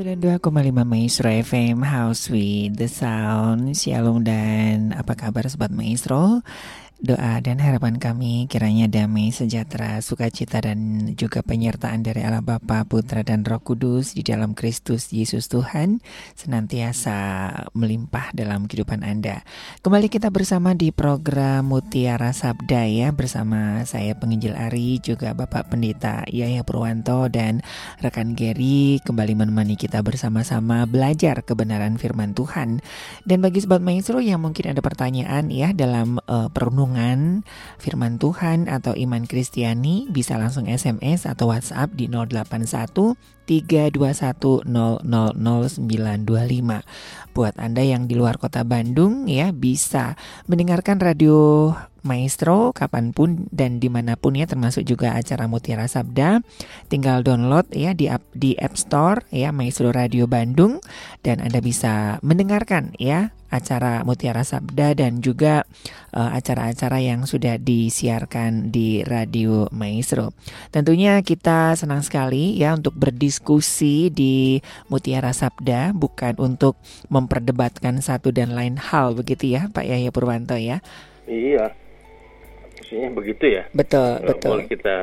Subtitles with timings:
[0.00, 0.40] 92,5
[0.88, 3.76] Maestro FM House with the Sound.
[3.76, 6.40] Shalom dan apa kabar Sobat Maestro
[7.00, 13.24] Doa dan harapan kami kiranya damai, sejahtera, sukacita dan juga penyertaan dari Allah Bapa, Putra
[13.24, 16.04] dan Roh Kudus di dalam Kristus Yesus Tuhan
[16.36, 17.16] senantiasa
[17.72, 19.40] melimpah dalam kehidupan Anda.
[19.80, 26.28] Kembali kita bersama di program Mutiara Sabda ya bersama saya penginjil Ari juga Bapak Pendeta
[26.28, 27.64] Yaya Purwanto dan
[28.04, 32.84] rekan Gary kembali menemani kita bersama-sama belajar kebenaran firman Tuhan.
[33.24, 37.46] Dan bagi sobat maestro yang mungkin ada pertanyaan ya dalam uh, perenungan renungan
[37.78, 43.14] firman Tuhan atau iman Kristiani bisa langsung SMS atau WhatsApp di 081
[43.46, 44.66] 321
[47.34, 50.18] Buat Anda yang di luar kota Bandung ya bisa
[50.50, 51.70] mendengarkan radio
[52.02, 56.40] Maestro kapan pun dan di mana pun ya termasuk juga acara Mutiara Sabda
[56.88, 60.80] tinggal download ya di app, di App Store ya Maestro Radio Bandung
[61.20, 65.66] dan Anda bisa mendengarkan ya acara Mutiara Sabda dan juga
[66.14, 70.32] uh, acara-acara yang sudah disiarkan di Radio Maestro.
[70.70, 76.78] Tentunya kita senang sekali ya untuk berdiskusi di Mutiara Sabda bukan untuk
[77.10, 80.78] memperdebatkan satu dan lain hal begitu ya Pak Yahya Purwanto ya.
[81.26, 81.74] Iya.
[82.90, 83.62] Maksudnya begitu ya.
[83.70, 84.50] Betul, Nggak betul.
[84.50, 84.96] Boleh kita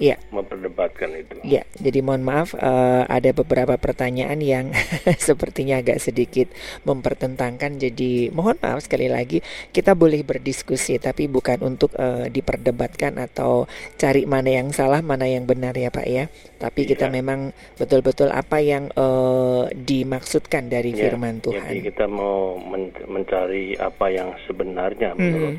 [0.00, 0.16] Iya.
[0.34, 1.36] memperdebatkan itu.
[1.44, 4.66] Ya, jadi mohon maaf uh, ada beberapa pertanyaan yang
[5.20, 6.48] sepertinya agak sedikit
[6.82, 7.76] mempertentangkan.
[7.76, 14.22] Jadi mohon maaf sekali lagi kita boleh berdiskusi tapi bukan untuk uh, diperdebatkan atau cari
[14.24, 16.24] mana yang salah, mana yang benar ya Pak ya.
[16.58, 17.14] Tapi kita Iya.
[17.18, 17.40] memang
[17.76, 21.72] betul-betul apa yang uh, dimaksudkan dari Ya, firman Jadi Tuhan.
[21.84, 25.58] kita mau men- mencari apa yang sebenarnya menurut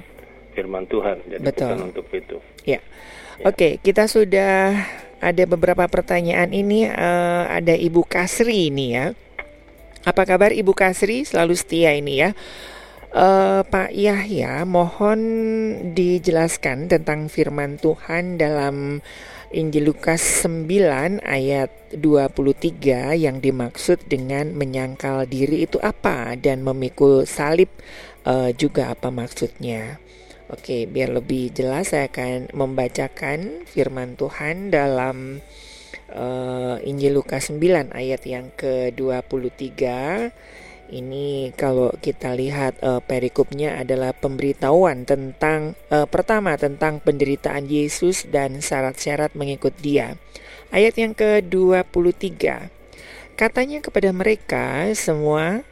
[0.54, 1.20] firman Tuhan.
[1.26, 1.44] Jadi.
[1.44, 1.74] Betul.
[1.74, 2.38] bukan untuk itu.
[2.64, 2.80] Ya.
[3.42, 3.50] Ya.
[3.50, 4.78] Oke, kita sudah
[5.18, 9.18] ada beberapa pertanyaan ini eh, ada Ibu Kasri ini ya.
[10.06, 11.26] Apa kabar Ibu Kasri?
[11.26, 12.38] Selalu setia ini ya.
[13.14, 15.20] Eh, Pak Yahya, mohon
[15.94, 19.02] dijelaskan tentang firman Tuhan dalam
[19.54, 27.70] Injil Lukas 9 ayat 23 yang dimaksud dengan menyangkal diri itu apa dan memikul salib
[28.26, 30.03] eh, juga apa maksudnya.
[30.54, 35.42] Oke, biar lebih jelas saya akan membacakan firman Tuhan dalam
[36.14, 39.82] eh, Injil Lukas 9 ayat yang ke-23.
[40.94, 48.62] Ini kalau kita lihat eh, perikopnya adalah pemberitahuan tentang eh, pertama tentang penderitaan Yesus dan
[48.62, 50.22] syarat-syarat mengikut Dia.
[50.70, 52.30] Ayat yang ke-23.
[53.34, 55.66] Katanya kepada mereka semua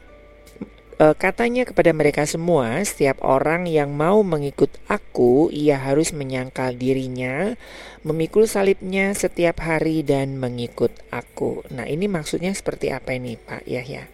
[0.98, 7.56] katanya kepada mereka semua, setiap orang yang mau mengikut aku, ia harus menyangkal dirinya,
[8.04, 11.64] memikul salibnya setiap hari dan mengikut aku.
[11.72, 14.04] Nah, ini maksudnya seperti apa ini, Pak Yahya?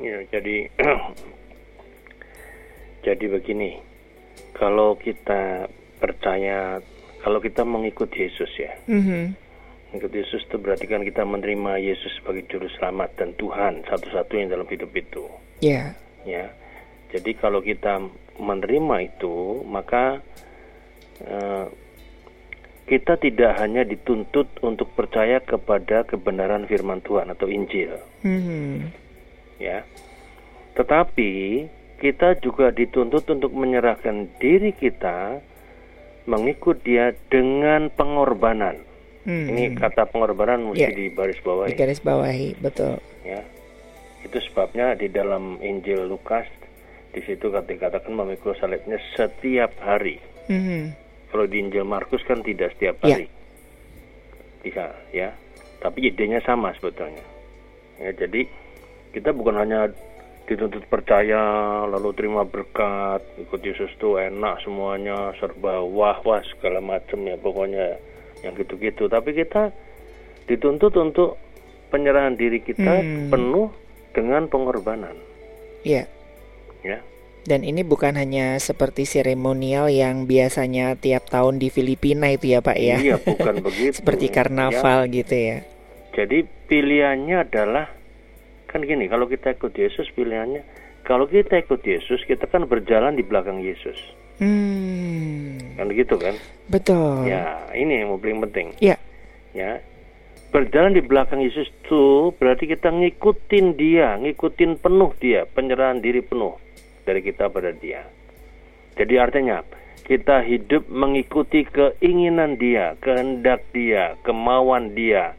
[0.00, 0.72] Ya, jadi
[3.06, 3.80] jadi begini.
[4.52, 5.68] Kalau kita
[6.00, 6.80] percaya,
[7.22, 9.36] kalau kita mengikut Yesus ya, Mhm.
[9.92, 14.68] mengikut Yesus itu berarti kan kita menerima Yesus sebagai juru selamat dan Tuhan satu-satunya dalam
[14.68, 15.24] hidup itu.
[15.62, 15.94] Ya,
[16.26, 16.50] ya
[17.14, 18.02] jadi kalau kita
[18.34, 20.18] menerima itu maka
[21.22, 21.66] eh,
[22.82, 27.94] kita tidak hanya dituntut untuk percaya kepada kebenaran firman Tuhan atau Injil
[28.26, 28.90] Mhm.
[29.56, 29.86] ya
[30.74, 31.64] tetapi
[32.02, 35.38] kita juga dituntut untuk menyerahkan diri kita
[36.24, 38.82] mengikut dia dengan pengorbanan
[39.22, 39.46] Hmm.
[39.46, 40.90] ini kata pengorbanan mesti Ya.
[40.90, 42.98] di baris bawah di garis bawahi, betul.
[43.22, 43.38] ya
[44.22, 46.46] itu sebabnya di dalam Injil Lukas
[47.12, 50.16] di situ dikatakan memikul salibnya setiap hari
[50.48, 50.94] Mhm.
[51.28, 53.18] kalau di Injil Markus kan tidak setiap Ya.
[53.18, 53.26] hari
[54.62, 55.34] bisa ya
[55.82, 57.22] tapi idenya sama sebetulnya
[57.98, 58.46] ya jadi
[59.10, 59.90] kita bukan hanya
[60.46, 61.38] dituntut percaya
[61.86, 67.98] lalu terima berkat ikut Yesus tuh enak semuanya serba wah wah segala macam ya pokoknya
[68.42, 69.70] yang gitu-gitu tapi kita
[70.46, 71.38] dituntut untuk
[71.90, 73.30] penyerahan diri kita Hmm.
[73.30, 73.68] penuh
[74.12, 75.16] dengan pengorbanan
[75.82, 76.06] Ya.
[76.80, 77.02] ya
[77.42, 82.78] Dan ini bukan hanya seperti seremonial yang biasanya tiap tahun di Filipina itu ya, Pak
[82.78, 82.96] ya.
[83.02, 84.34] iya bukan begitu Seperti Ya.
[84.38, 85.58] karnaval gitu ya.
[86.14, 87.90] Jadi pilihannya adalah
[88.70, 90.62] kan gini, kalau kita ikut Yesus pilihannya
[91.02, 93.98] kalau kita ikut Yesus, kita kan berjalan di belakang Yesus.
[94.38, 95.58] Hmm.
[95.74, 96.38] Kan gitu kan?
[96.70, 97.26] Betul.
[97.26, 98.66] Ya, ini yang paling penting.
[98.78, 98.94] Ya.
[99.50, 99.82] Ya.
[100.52, 106.60] Berjalan di belakang Yesus itu berarti kita ngikutin dia, ngikutin penuh dia, penyerahan diri penuh
[107.08, 108.04] dari kita pada dia.
[108.94, 109.64] Jadi artinya
[110.04, 115.32] kita hidup mengikuti keinginan dia, kehendak dia, kemauan dia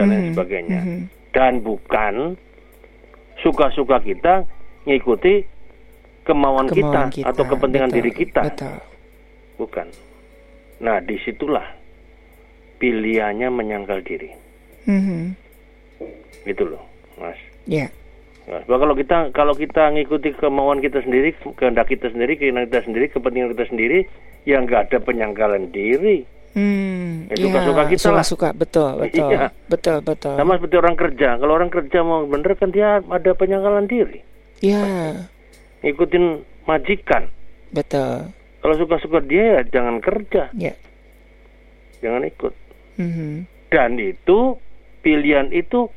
[0.00, 0.80] dan lain Mhm, sebagainya.
[0.80, 1.00] mhm.
[1.28, 2.14] dan bukan
[3.44, 4.48] suka-suka kita
[4.88, 5.44] ngikuti
[6.24, 8.42] kemauan, Kemauan kita, atau kepentingan betul, diri kita.
[8.48, 8.76] Betul.
[9.60, 9.86] Bukan.
[10.80, 11.68] Nah, di situlah
[12.78, 14.30] pilihannya menyangkal diri.
[14.84, 15.34] Mhm.
[16.44, 16.82] Gitu loh,
[17.16, 17.36] Mas.
[17.64, 17.90] Ya.
[18.48, 22.80] Nah, sebab kalau kita kalau kita ngikuti kemauan kita sendiri, kehendak kita sendiri, keinginan kita
[22.80, 23.98] sendiri, kepentingan kita sendiri,
[24.42, 26.24] ya nggak ada penyangkalan diri.
[26.56, 28.24] Hmm, Ya, suka-suka kita lah.
[28.24, 29.52] suka betul, betul, Iya.
[29.68, 30.32] betul, betul.
[30.34, 31.36] Sama seperti orang kerja.
[31.36, 34.24] Kalau orang kerja mau bener kan dia ada penyangkalan diri.
[34.58, 35.12] Ya,
[35.78, 36.24] Ngikutin
[36.64, 37.28] majikan.
[37.68, 38.32] betul.
[38.58, 40.72] Kalau suka-suka dia ya jangan kerja, Ya.
[42.00, 42.56] jangan ikut.
[42.98, 43.46] Mhm.
[43.70, 44.58] Dan itu
[45.00, 45.88] pilihan itu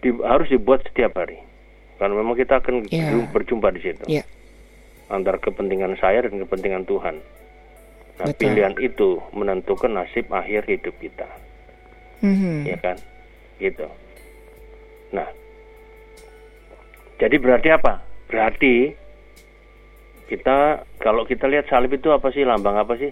[0.00, 1.38] di- harus dibuat setiap hari.
[1.98, 4.04] Karena memang kita akan berjum- berjumpa di situ.
[4.08, 4.24] Ya.
[5.08, 7.18] Antara kepentingan saya dan kepentingan Tuhan.
[8.18, 8.50] Nah, Betul.
[8.50, 11.26] pilihan itu menentukan nasib akhir hidup kita,
[12.18, 12.66] Mhm.
[12.66, 12.96] ya kan?
[13.58, 13.86] Gitu.
[15.14, 15.26] Nah,
[17.16, 18.02] jadi berarti apa?
[18.26, 18.90] Berarti
[20.26, 22.42] kita kalau kita lihat salib itu apa sih?
[22.42, 23.10] Lambang apa sih?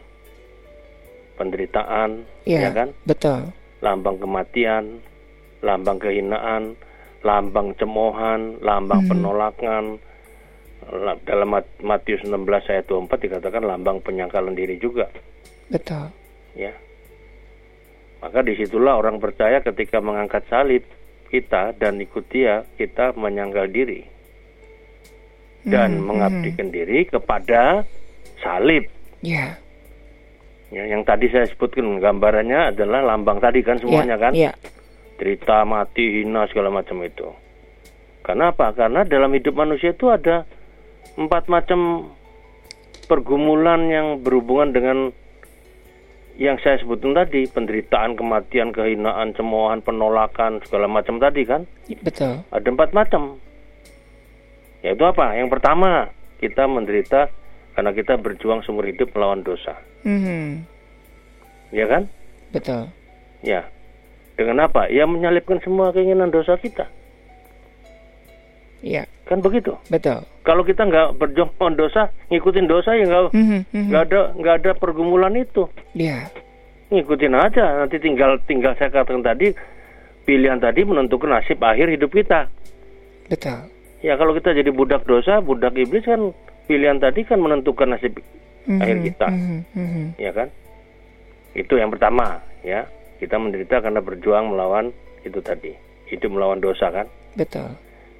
[1.37, 2.89] Penderitaan, Ya, ya kan?
[3.05, 3.53] betul.
[3.79, 5.05] lambang kematian,
[5.61, 6.75] lambang kehinaan,
[7.21, 9.11] lambang cemoohan, lambang Hmm.
[9.13, 9.85] penolakan.
[10.87, 15.11] La- Dalam Mat- Matius 16 ayat 24 dikatakan lambang penyangkalan diri juga,
[15.67, 16.09] Betul.
[16.55, 16.73] ya.
[18.17, 20.83] Maka di situlah orang percaya ketika mengangkat salib
[21.27, 24.07] kita dan ikut dia, kita menyangkal diri
[25.65, 27.83] dan Hmm, mengabdikan diri kepada
[28.39, 28.87] salib.
[29.21, 29.59] Ya.
[30.67, 34.33] Ya, yang tadi saya sebutkan gambarannya adalah lambang tadi kan semuanya ya, kan?
[34.35, 34.53] Ya.
[35.17, 37.31] cerita mati hina segala macam itu
[38.27, 40.43] karena apa karena dalam hidup manusia itu ada
[41.15, 42.11] empat macam
[43.07, 44.99] pergumulan yang berhubungan dengan
[46.37, 51.63] yang saya sebutkan tadi penderitaan kematian kehinaan cemoohan penolakan segala macam tadi kan
[52.03, 52.43] Betul.
[52.51, 53.39] ada empat macam
[54.83, 56.11] yaitu apa yang pertama
[56.43, 57.31] kita menderita
[57.77, 60.65] karena kita berjuang seumur hidup melawan dosa Mhm.
[61.71, 62.09] ya kan
[62.49, 62.89] Betul.
[63.41, 63.69] ya
[64.35, 66.89] dengan apa ya menyalipkan semua keinginan dosa kita
[68.79, 70.21] Ya, kan begitu betul.
[70.41, 73.87] kalau kita nggak berjuang melawan dosa ngikutin dosa ya nggak Mhm, mhm.
[73.89, 76.29] nggak ada nggak ada pergumulan itu Ya.
[76.89, 79.51] ngikutin aja nanti tinggal tinggal saya katakan tadi
[80.23, 82.47] pilihan tadi menentukan nasib akhir hidup kita
[83.27, 83.59] Betul.
[84.01, 86.31] ya kalau kita jadi budak dosa budak iblis kan
[86.67, 88.19] pilihan tadi kan menentukan nasib
[88.67, 90.05] Mhm, akhir kita mhm, mhm.
[90.19, 90.49] ya kan
[91.55, 92.83] itu yang pertama ya
[93.17, 94.91] kita menderita karena berjuang melawan
[95.23, 95.71] itu tadi
[96.07, 97.69] hidup melawan dosa kan Betul.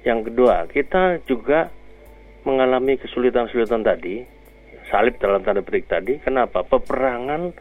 [0.05, 1.67] Yang kedua, kita juga
[2.45, 4.23] mengalami kesulitan-kesulitan tadi,
[4.87, 6.15] salib dalam tanda petik tadi.
[6.21, 6.63] Kenapa?
[6.63, 7.51] Peperangan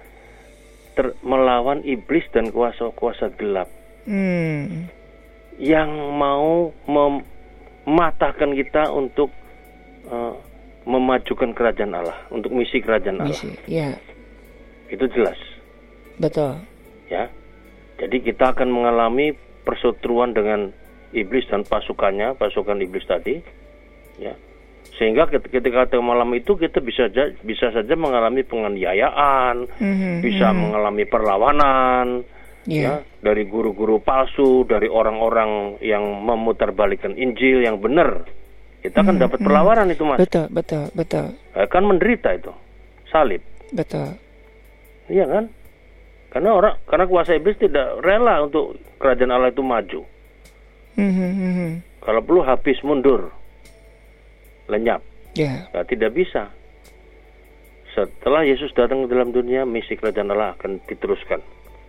[0.95, 3.67] ter- melawan iblis dan kuasa-kuasa gelap
[4.05, 4.87] Hmm.
[5.59, 9.33] yang mau mematahkan kita untuk
[10.07, 10.35] eh,
[10.87, 13.35] memajukan kerajaan Allah, untuk misi kerajaan Allah.
[13.35, 13.51] Misi.
[13.67, 13.99] Ya,
[14.87, 15.37] Itu jelas,
[16.17, 16.63] betul.
[17.11, 17.27] ya.
[17.99, 19.35] Jadi kita akan mengalami
[19.67, 20.71] perseteruan dengan
[21.11, 23.43] iblis dan pasukannya, pasukan iblis tadi,
[24.17, 24.31] ya.
[24.97, 30.55] Sehingga ket- ketika ke malam itu kita bisa ja- bisa saja mengalami penganiayaan, Mhm, bisa
[30.55, 30.59] mhm.
[30.63, 32.07] mengalami perlawanan,
[32.65, 32.81] Ya.
[32.81, 38.23] ya, dari guru-guru palsu, dari orang-orang yang memutarbalikkan Injil yang benar.
[38.87, 39.47] Kita akan Mhm, dapat mhm.
[39.51, 40.19] perlawanan itu, Mas.
[40.23, 41.27] Betul, betul, betul,
[41.59, 42.55] Akan menderita itu.
[43.11, 43.43] Salib.
[43.75, 44.15] betul.
[45.07, 45.45] Iya kan?
[46.31, 50.01] Karena orang karena kuasa iblis tidak rela untuk kerajaan Allah itu maju.
[50.95, 51.71] Mhm, mhm.
[51.99, 53.35] Kalau perlu habis mundur.
[54.67, 55.03] Lenyap.
[55.35, 56.51] Ya, Nah, tidak bisa.
[57.91, 61.41] Setelah Yesus datang ke dalam dunia, misi kerajaan Allah akan diteruskan.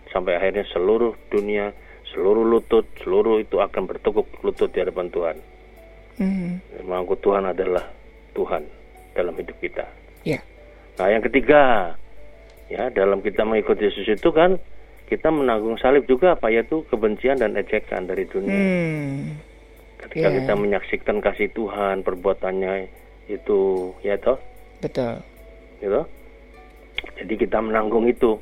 [0.08, 1.70] Sampai akhirnya seluruh dunia,
[2.08, 5.36] seluruh lutut, seluruh itu akan bertekuk lutut di hadapan Tuhan.
[6.18, 6.82] Mhm.
[6.84, 7.84] Mengaku Tuhan adalah
[8.32, 8.62] Tuhan
[9.14, 9.86] dalam hidup kita.
[10.22, 10.38] ya,
[10.94, 11.94] Nah, yang ketiga,
[12.66, 14.58] ya dalam kita mengikuti Yesus itu kan
[15.06, 18.50] kita menanggung salib juga apa yaitu kebencian dan ejekan dari dunia.
[18.52, 19.22] hmm.
[19.98, 20.36] Ketika Ya.
[20.42, 22.86] kita menyaksikan kasih Tuhan, perbuatannya
[23.26, 23.58] itu
[24.00, 24.38] ya toh,
[24.78, 25.18] betul.
[25.78, 26.02] gitu.
[27.14, 28.38] Jadi kita menanggung itu.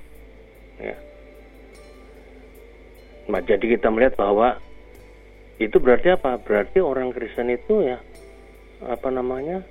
[0.76, 0.96] Ya.
[3.26, 4.60] Nah, jadi kita melihat bahwa
[5.56, 6.36] itu berarti apa?
[6.40, 7.98] Berarti orang Kristen itu ya
[8.84, 9.64] apa namanya?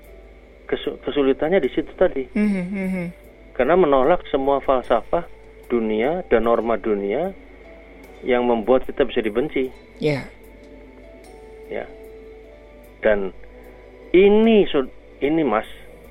[0.65, 2.25] kesu- kesulitannya di situ tadi.
[2.33, 3.05] Mhm, mhm.
[3.53, 5.23] Karena menolak semua falsafah
[5.69, 7.31] dunia dan norma dunia
[8.25, 9.69] yang membuat kita bisa dibenci,
[10.01, 10.27] Ya,
[11.71, 11.87] ya.
[12.99, 13.31] Dan
[14.11, 14.65] ini
[15.21, 15.69] ini Mas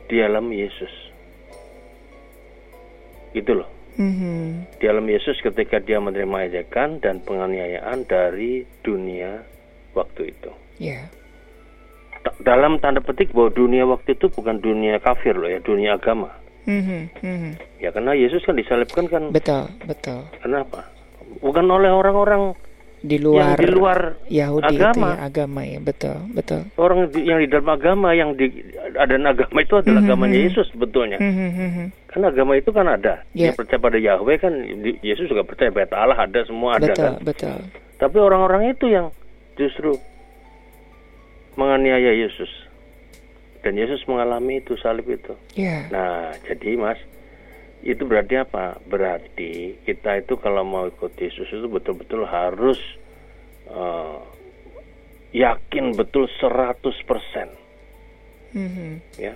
[0.08, 0.92] di dalam Yesus.
[3.34, 3.68] Gitu loh.
[3.98, 4.78] Mhm.
[4.78, 9.42] Di dalam Yesus ketika dia menerima ejekan dan penganiayaan dari dunia
[9.94, 10.50] waktu itu.
[10.76, 11.06] Ya.
[12.20, 16.30] Ta- Dalam tanda petik bahwa dunia waktu itu bukan dunia kafir loh ya, dunia agama.
[16.64, 17.50] Mhm, mhm.
[17.78, 20.24] Ya karena Yesus kan disalibkan kan Betul, betul.
[20.40, 20.88] kenapa?
[21.38, 22.56] Bukan oleh orang-orang
[22.98, 23.98] Di luar, yang di luar
[24.32, 24.96] Yahudi agama.
[25.06, 26.60] itu ya, agama ya, betul, betul.
[26.74, 28.48] orang di- yang di dalam agama yang di
[28.96, 30.44] ada agama itu adalah Mhm, agamanya mhm.
[30.48, 31.18] Yesus sebetulnya.
[31.20, 31.84] Mhm, mhm.
[32.08, 33.20] Kan agama itu kan ada.
[33.36, 33.52] Ya.
[33.52, 34.52] Dia percaya pada Yahweh kan
[35.04, 37.14] Yesus juga percaya pada Allah ada semua ada Betul, kan.
[37.20, 37.58] betul.
[38.00, 39.12] Tapi orang-orang itu yang
[39.54, 39.98] justru
[41.54, 42.50] menganiaya Yesus.
[43.62, 45.32] Dan Yesus mengalami itu salib itu.
[45.56, 45.88] Ya.
[45.88, 47.00] Nah, jadi Mas,
[47.80, 48.76] itu berarti apa?
[48.84, 52.76] Berarti kita itu kalau mau ikut Yesus itu betul-betul harus
[53.64, 54.18] eh,
[55.32, 57.48] yakin betul 100%
[58.52, 59.00] Mhm.
[59.18, 59.34] ya.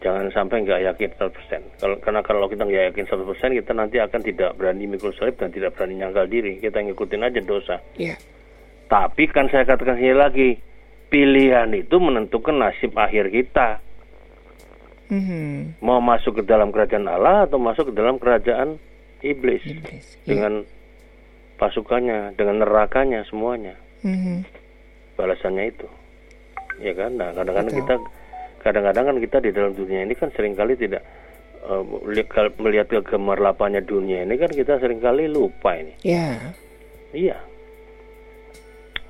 [0.00, 1.60] Jangan sampai nggak yakin 100%.
[1.76, 5.52] Kalau karena kalau kita nggak yakin 100%, kita nanti akan tidak berani mikul salib dan
[5.52, 6.56] tidak berani nyangkal diri.
[6.56, 7.76] Kita ngikutin aja dosa.
[8.00, 8.16] Ya.
[8.90, 10.50] Tapi kan saya katakan sekali lagi,
[11.14, 13.78] pilihan itu menentukan nasib akhir kita.
[15.10, 15.78] Mhm.
[15.82, 18.78] Mau masuk ke dalam kerajaan Allah atau masuk ke dalam kerajaan
[19.22, 20.18] iblis Iblis.
[20.26, 20.34] Ya.
[20.34, 20.66] dengan
[21.54, 23.78] pasukannya, dengan nerakanya semuanya.
[24.02, 24.42] Mhm.
[25.14, 25.86] Balasannya itu.
[26.82, 27.14] Ya kan?
[27.14, 27.82] Nah, kadang-kadang Betul.
[27.84, 27.94] kita
[28.60, 31.02] kadang-kadang kan kita di dalam dunia ini kan sering kali tidak
[31.60, 31.82] eh,
[32.56, 35.92] melihat- kegemerlapannya dunia ini kan kita sering kali lupa ini.
[36.00, 36.38] Ya.
[37.12, 37.36] Iya.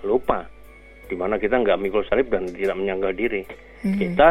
[0.02, 0.46] Lupa.
[1.10, 3.42] Di mana kita nggak mikul salib dan tidak menyangkal diri.
[3.82, 3.98] Mhm.
[3.98, 4.28] Kita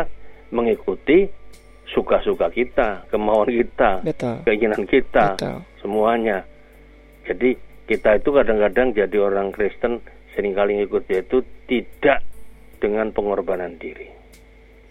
[0.55, 1.27] mengikuti
[1.89, 4.45] suka-suka kita, kemauan kita, Betul.
[4.45, 5.57] keinginan kita, Betul.
[5.81, 6.45] semuanya.
[7.25, 7.57] Jadi
[7.89, 9.97] kita itu kadang-kadang jadi orang Kristen
[10.38, 12.21] sering kali ngikut dia itu tidak
[12.77, 14.05] dengan pengorbanan diri,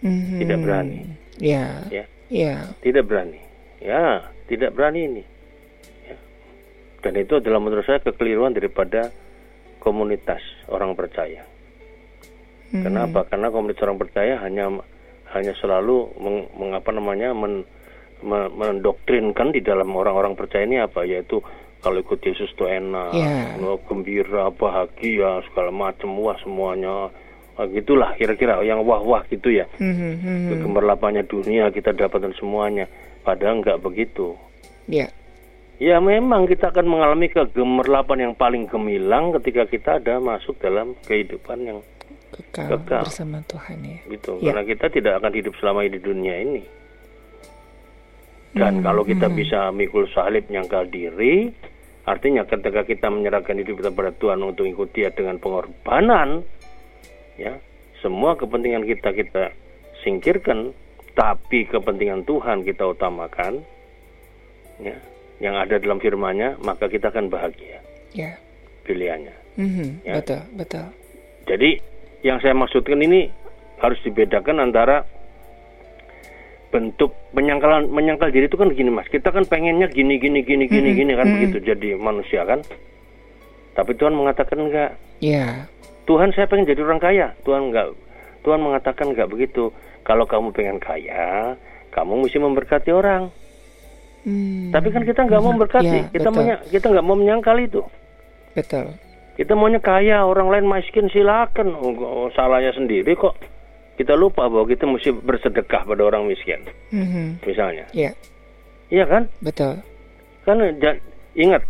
[0.03, 0.39] Mhm.
[0.43, 0.99] tidak berani,
[1.39, 1.81] Ya.
[1.89, 2.55] ya, Ya.
[2.83, 3.39] tidak berani,
[3.81, 5.23] ya, tidak berani ini.
[6.05, 6.15] Ya.
[7.01, 9.09] Dan itu adalah menurut saya kekeliruan daripada
[9.79, 11.43] komunitas orang percaya.
[12.69, 12.83] Mhm.
[12.85, 13.25] Kenapa?
[13.27, 14.69] Karena komunitas orang percaya hanya
[15.33, 17.65] hanya selalu meng, mengapa namanya men,
[18.21, 21.41] me- mendoktrinkan di dalam orang-orang percaya ini apa yaitu
[21.79, 23.15] kalau ikut Yesus itu enak,
[23.63, 27.07] oh, gembira, bahagia, segala macam, wah semuanya,
[27.59, 29.67] Ah, gitulah kira-kira yang wah-wah gitu ya.
[29.83, 30.47] Mhm, mhm.
[30.47, 32.87] Kegemerlapannya dunia kita dapatkan semuanya,
[33.27, 34.39] padahal nggak begitu.
[34.87, 35.11] Ya.
[35.79, 41.63] Ya memang kita akan mengalami kegemerlapan yang paling gemilang ketika kita ada masuk dalam kehidupan
[41.63, 41.79] yang
[42.35, 43.03] Kekal, Kekal.
[43.07, 43.99] bersama Tuhan ya.
[44.11, 44.51] gitu Ya.
[44.51, 46.63] karena kita tidak akan hidup selama di dunia ini
[48.53, 49.35] dan Hmm, kalau kita hmm.
[49.39, 51.53] bisa mikul salib nyangkal diri
[52.03, 56.41] artinya ketika kita menyerahkan hidup kita pada Tuhan untuk ikut dia dengan pengorbanan
[57.37, 57.55] ya
[58.01, 59.43] semua kepentingan kita kita
[60.01, 60.73] singkirkan
[61.13, 63.61] tapi kepentingan Tuhan kita utamakan
[64.81, 64.97] ya
[65.39, 67.79] yang ada dalam firman-Nya maka kita akan bahagia
[68.11, 68.35] Ya.
[68.83, 70.23] pilihannya Mhm, Ya.
[70.23, 70.87] Betul, betul.
[71.43, 71.83] Jadi
[72.23, 73.27] yang saya maksudkan ini
[73.79, 75.03] harus dibedakan antara
[76.69, 80.89] bentuk penyangkalan menyangkal diri itu kan gini mas kita kan pengennya gini gini gini gini
[80.93, 81.33] Mhm, gini kan mhm.
[81.35, 82.61] begitu jadi manusia kan
[83.73, 85.65] tapi Tuhan mengatakan enggak Ya.
[86.05, 87.91] Tuhan saya pengen jadi orang kaya Tuhan enggak
[88.45, 89.73] Tuhan mengatakan enggak begitu
[90.05, 91.57] kalau kamu pengen kaya
[91.89, 93.33] kamu mesti memberkati orang
[94.29, 95.55] Hmm, tapi kan kita nggak mau mhm.
[95.57, 96.69] memberkati Ya, kita betul.
[96.69, 97.81] kita nggak mau menyangkal itu
[98.53, 98.93] Betul.
[99.33, 101.71] Kita maunya kaya, orang lain miskin silakan.
[101.71, 103.39] Oh, salahnya sendiri kok.
[103.95, 106.59] Kita lupa bahwa kita mesti bersedekah pada orang miskin,
[106.91, 107.39] Mhm.
[107.47, 107.87] misalnya.
[107.95, 108.11] Ya,
[108.91, 109.31] Iya kan?
[109.39, 109.79] betul.
[110.43, 110.59] Kan
[111.35, 111.63] ingat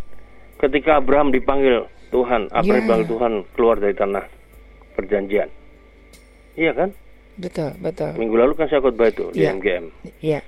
[0.58, 2.82] ketika Abraham dipanggil Tuhan, Abraham Ya.
[2.82, 4.26] dipanggil Tuhan keluar dari tanah
[4.98, 5.50] perjanjian.
[6.58, 6.90] Iya kan?
[7.38, 8.18] Betul, betul.
[8.18, 9.54] Minggu lalu kan saya khotbah itu di Ya.
[9.54, 9.86] MGM.
[10.26, 10.42] Ya.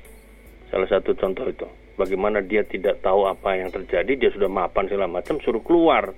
[0.74, 1.70] Salah satu contoh itu.
[1.92, 6.16] Bagaimana dia tidak tahu apa yang terjadi, dia sudah mapan segala macam, suruh keluar.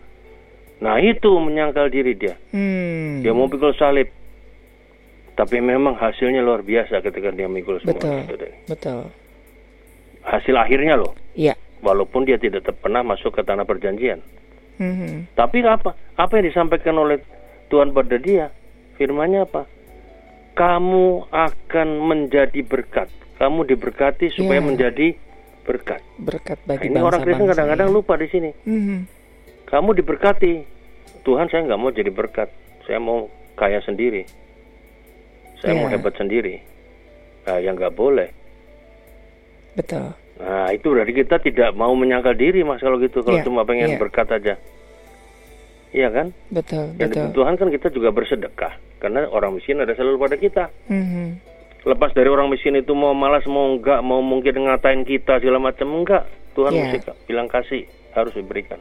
[0.80, 2.36] Nah itu menyangkal diri dia.
[2.52, 3.20] Hmm.
[3.20, 4.08] Dia mau pikul salib.
[5.34, 8.18] Tapi memang hasilnya luar biasa ketika dia mikul semua Betul.
[8.22, 8.34] itu.
[8.38, 8.50] tadi.
[8.70, 9.02] Betul.
[10.24, 11.58] Hasil akhirnya loh, Ya.
[11.82, 14.22] walaupun dia tidak pernah masuk ke tanah perjanjian.
[14.78, 15.34] Mhm.
[15.34, 15.98] Tapi apa?
[16.16, 17.18] Apa yang disampaikan oleh
[17.68, 18.54] Tuhan pada dia?
[18.96, 19.66] Firmannya apa?
[20.54, 23.10] Kamu akan menjadi berkat.
[23.36, 24.66] Kamu diberkati supaya Ya.
[24.66, 25.08] menjadi
[25.64, 26.02] berkat.
[26.18, 27.94] Berkat Nah, bagi ini orang Kristen kadang-kadang ya.
[27.94, 28.50] lupa di sini.
[28.64, 28.98] Mhm.
[29.66, 30.54] Kamu diberkati.
[31.24, 32.52] Tuhan saya nggak mau jadi berkat.
[32.84, 34.28] Saya mau kaya sendiri.
[35.58, 35.96] Saya mau Ya.
[35.96, 36.60] hebat sendiri.
[37.44, 38.30] Nah, yang nggak boleh.
[39.74, 40.12] Betul.
[40.36, 43.24] Nah, itu berarti kita tidak mau menyangkal diri, Mas, kalau gitu.
[43.24, 43.98] Kalau Iya, cuma pengen iya.
[43.98, 44.54] berkat aja.
[45.94, 46.28] Iya kan?
[46.50, 47.26] Betul, Dan betul.
[47.32, 48.74] Tuhan kan kita juga bersedekah.
[48.98, 50.64] Karena orang miskin ada selalu pada kita.
[50.90, 51.53] Mhm.
[51.84, 55.92] Lepas dari orang miskin itu mau malas, mau enggak, mau mungkin ngatain kita segala macam.
[55.94, 56.24] Enggak.
[56.54, 56.84] Tuhan Iya.
[56.96, 57.84] mesti bilang kasih.
[58.14, 58.78] Harus diberikan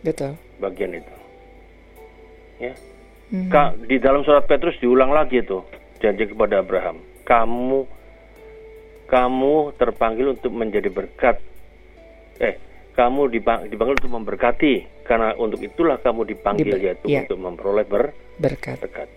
[0.00, 0.38] Betul.
[0.58, 1.14] bagian itu.
[2.58, 2.74] Ya.
[3.28, 3.50] Mhm.
[3.50, 5.66] Ka- di dalam surat Petrus diulang lagi tuh
[5.98, 6.98] janji kepada Abraham.
[7.22, 7.80] Kamu
[9.04, 11.36] kamu terpanggil untuk menjadi berkat.
[12.38, 12.54] Eh,
[12.92, 17.26] kamu dipang- dipanggil untuk memberkati karena untuk itulah kamu dipanggil Diber- yaitu ya.
[17.26, 18.78] untuk memperoleh ber- Berkat.
[18.78, 19.08] berkat.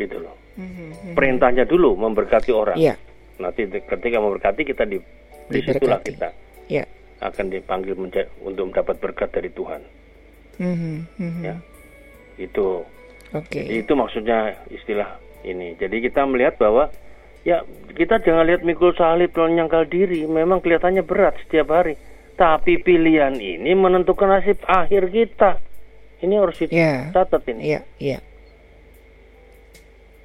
[0.00, 0.32] Gitu loh.
[0.56, 1.12] Mhm.
[1.12, 2.74] Perintahnya dulu memberkati orang.
[2.74, 2.96] Iya,
[3.36, 4.96] Nanti ketika memberkati kita di
[5.46, 6.32] di situlah kita
[6.66, 6.84] ya.
[7.20, 9.80] akan dipanggil menja- untuk mendapat berkat dari Tuhan.
[10.56, 11.42] Mhm, mhm.
[11.42, 11.54] Ya.
[12.36, 12.84] Itu
[13.30, 13.60] Oke.
[13.60, 15.76] itu maksudnya istilah ini.
[15.76, 16.88] Jadi kita melihat bahwa
[17.42, 20.24] ya kita jangan lihat mikul salib dan nyangkal diri.
[20.24, 21.96] Memang kelihatannya berat setiap hari.
[22.34, 25.60] Tapi pilihan ini menentukan nasib akhir kita.
[26.20, 27.08] Ini harus Ya.
[27.08, 27.60] dicatat ini.
[27.66, 28.18] Iya, iya.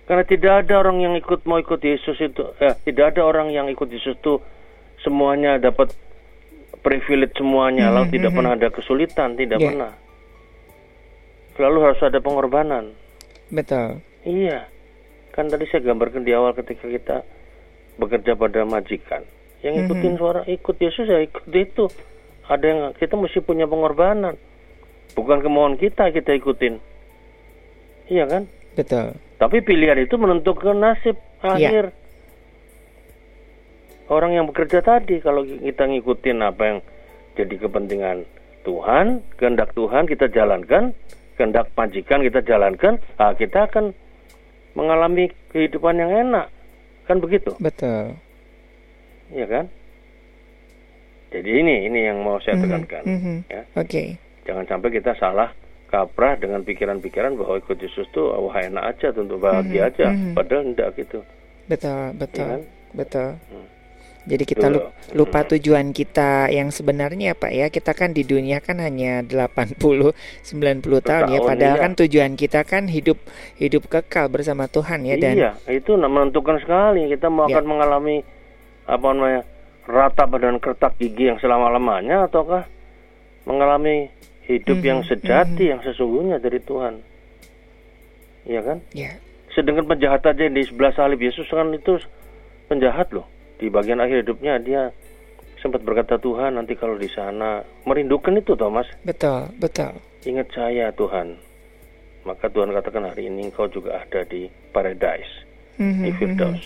[0.06, 3.66] Karena tidak ada orang yang ikut mau ikut Yesus itu, eh, tidak ada orang yang
[3.74, 4.38] ikut Yesus itu
[5.02, 5.94] semuanya dapat
[6.86, 9.74] privilege semuanya, lalu tidak pernah ada kesulitan, tidak Ya.
[9.74, 9.92] pernah.
[11.58, 12.94] Selalu harus ada pengorbanan.
[13.50, 14.06] Betul.
[14.22, 14.70] Iya,
[15.34, 17.26] kan tadi saya gambarkan di awal ketika kita
[17.98, 19.26] bekerja pada majikan,
[19.66, 21.90] yang ikutin suara ikut Yesus ya ikut itu.
[22.46, 24.38] Ada yang kita mesti punya pengorbanan,
[25.18, 26.78] bukan kemauan kita kita ikutin.
[28.06, 28.46] Iya kan?
[28.76, 29.16] Betul.
[29.36, 31.50] Tapi pilihan itu menentukan nasib Iya.
[31.72, 31.86] akhir.
[34.06, 36.78] Orang yang bekerja tadi, kalau kita ngikutin apa yang
[37.34, 38.18] jadi kepentingan
[38.62, 40.94] Tuhan, kehendak Tuhan kita jalankan,
[41.36, 43.98] kehendak majikan kita jalankan, ah, kita akan
[44.78, 46.54] mengalami kehidupan yang enak.
[47.10, 48.14] Kan begitu, Betul.
[49.34, 49.66] ya kan?
[51.34, 53.04] Jadi ini ini yang mau saya tekankan.
[53.06, 53.36] Mhm.
[53.50, 53.62] Ya.
[53.76, 54.16] Oke.
[54.46, 55.50] Jangan sampai kita salah
[55.96, 60.92] kaprah dengan pikiran-pikiran bahwa ikut Yesus tuh wah enak aja, tentu bahagia aja, padahal enggak
[61.00, 61.24] gitu.
[61.72, 62.44] Betul, betul.
[62.44, 62.62] Kan?
[62.92, 63.30] Betul.
[63.48, 63.68] Hmm.
[64.26, 67.70] Jadi kita lu- lupa tujuan kita yang sebenarnya Pak ya.
[67.70, 71.84] Kita kan di dunia kan hanya 80 90 tahun ya padahal iya.
[71.86, 73.22] kan tujuan kita kan hidup
[73.62, 77.06] hidup kekal bersama Tuhan ya dan Iya, itu menentukan sekali.
[77.06, 77.62] Kita mau Ya.
[77.62, 78.26] akan mengalami
[78.90, 79.42] apa namanya
[79.86, 82.66] ratap dan kertak gigi yang selama lamanya, ataukah
[83.46, 84.10] mengalami
[84.46, 87.02] hidup Mhm, yang sejati, yang sesungguhnya dari Tuhan.
[88.46, 88.78] Iya kan?
[88.94, 89.12] ya
[89.52, 91.96] Sedangkan penjahat aja di sebelah salib Yesus kan itu
[92.68, 93.26] penjahat loh.
[93.56, 94.92] Di bagian akhir hidupnya dia
[95.58, 98.86] sempat berkata Tuhan nanti kalau di sana merindukan itu Thomas.
[99.02, 99.96] betul, betul.
[100.22, 101.40] Ingat saya Tuhan.
[102.22, 105.30] Maka Tuhan katakan hari ini engkau juga ada di paradise,
[105.78, 106.18] Mhm, di mhm.
[106.20, 106.64] Firdaus.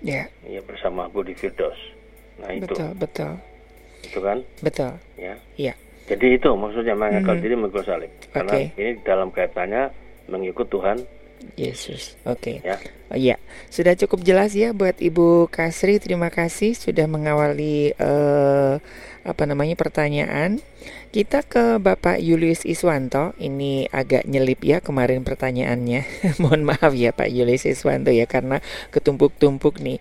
[0.00, 1.76] Ya, Iya bersama aku di Firdaus.
[2.38, 3.32] Nah itu, betul, betul.
[4.00, 4.92] itu kan, Betul.
[5.18, 5.34] ya.
[5.58, 5.74] Iya.
[6.10, 7.42] Jadi itu maksudnya mengakal Mhm.
[7.42, 8.10] diri mengikut salib.
[8.34, 9.94] Karena ini dalam kaitannya
[10.26, 10.98] mengikut Tuhan,
[11.56, 12.20] Yesus.
[12.28, 12.60] Oke.
[12.60, 12.76] ya.
[13.08, 13.40] Oh, Iya,
[13.72, 15.96] sudah cukup jelas ya buat Ibu Kasri.
[15.98, 18.74] Terima kasih sudah mengawali eh,
[19.24, 20.60] apa namanya pertanyaan.
[21.10, 23.34] Kita ke Bapak Julius Iswanto.
[23.34, 26.06] Ini agak nyelip ya kemarin pertanyaannya.
[26.44, 28.60] mohon maaf ya Pak Julius Iswanto ya karena
[28.94, 29.98] ketumpuk-tumpuk nih.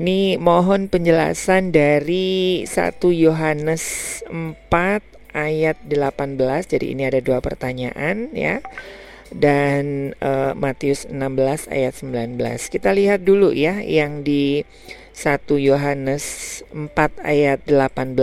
[0.00, 3.84] Ini mohon penjelasan dari 1 Yohanes
[4.26, 6.38] 4 ayat 18.
[6.68, 8.62] Jadi ini ada dua pertanyaan ya
[9.32, 12.40] dan eh, Matius 16 ayat 19.
[12.72, 14.64] Kita lihat dulu ya yang di
[15.12, 16.24] 1 Yohanes
[16.72, 18.16] 4 ayat 18.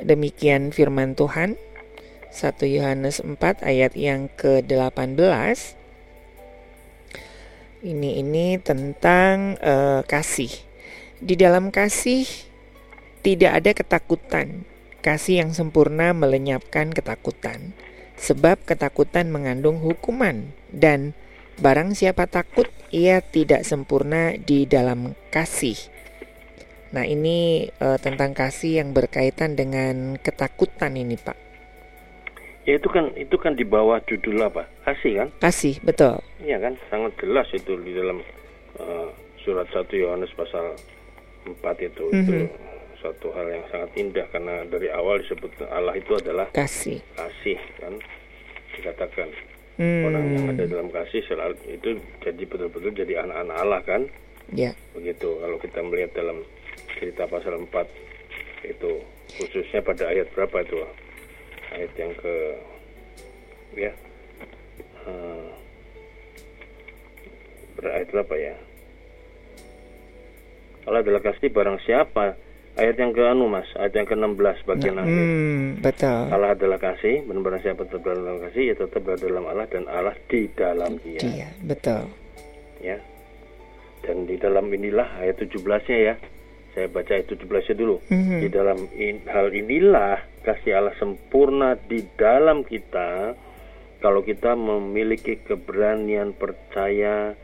[0.00, 1.60] Demikian firman Tuhan.
[2.30, 5.76] 1 Yohanes 4 ayat yang ke-18.
[7.80, 10.52] Ini ini tentang eh, kasih.
[11.20, 12.24] Di dalam kasih
[13.20, 14.64] tidak ada ketakutan.
[15.00, 17.72] Kasih yang sempurna melenyapkan ketakutan
[18.20, 21.16] sebab ketakutan mengandung hukuman dan
[21.56, 25.76] barang siapa takut ia tidak sempurna di dalam kasih.
[26.92, 31.38] Nah, ini eh, tentang kasih yang berkaitan dengan ketakutan ini, Pak.
[32.68, 34.68] Ya itu kan itu kan di bawah judul apa?
[34.84, 35.28] Kasih kan?
[35.40, 36.20] Kasih, betul.
[36.44, 36.76] Iya kan?
[36.92, 38.20] Sangat jelas itu di dalam
[38.76, 39.08] eh,
[39.40, 40.76] surat 1 Yohanes pasal
[41.48, 41.56] 4
[41.88, 42.36] itu itu
[43.00, 47.00] Satu hal yang sangat indah karena dari awal disebut Allah itu adalah Kasih.
[47.16, 47.96] kasih kan?
[48.76, 49.28] Dikatakan.
[49.80, 54.02] Hmm, orang yang ada dalam kasih selalu itu jadi betul-betul jadi anak-anak Allah kan?
[54.52, 55.40] Ya, begitu.
[55.40, 56.44] Kalau kita melihat dalam
[57.00, 58.90] cerita pasal 4 itu
[59.40, 60.76] khususnya pada ayat berapa itu?
[61.72, 62.34] Ayat yang ke
[63.80, 63.92] ya
[65.08, 65.48] eh,
[67.80, 68.54] berayat berapa ya?
[70.84, 72.36] Allah adalah kasih barang siapa
[72.80, 76.22] ayat yang ke anu mas ayat yang ke 16 bagian akhir hmm, betul.
[76.32, 80.16] Allah adalah kasih benar-benar siapa tetap dalam kasih ya tetap berada dalam Allah dan Allah
[80.26, 82.08] di dalam dia Dia, betul.
[82.80, 82.96] ya
[84.00, 85.60] dan di dalam inilah ayat 17
[85.92, 86.16] nya ya
[86.70, 87.98] Saya baca ayat 17 dulu.
[88.14, 88.38] Mhm.
[88.40, 93.34] Di dalam in- hal inilah kasih Allah sempurna di dalam kita
[93.98, 97.34] kalau kita memiliki keberanian percaya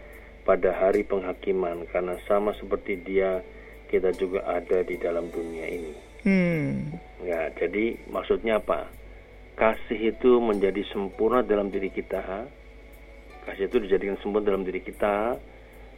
[0.47, 3.43] pada hari penghakiman karena sama seperti dia
[3.87, 5.95] kita juga ada di dalam dunia ini.
[6.27, 6.91] Hmm.
[7.23, 8.91] Ya, jadi maksudnya apa?
[9.57, 12.45] Kasih itu menjadi sempurna dalam diri kita.
[13.47, 15.39] Kasih itu dijadikan sempurna dalam diri kita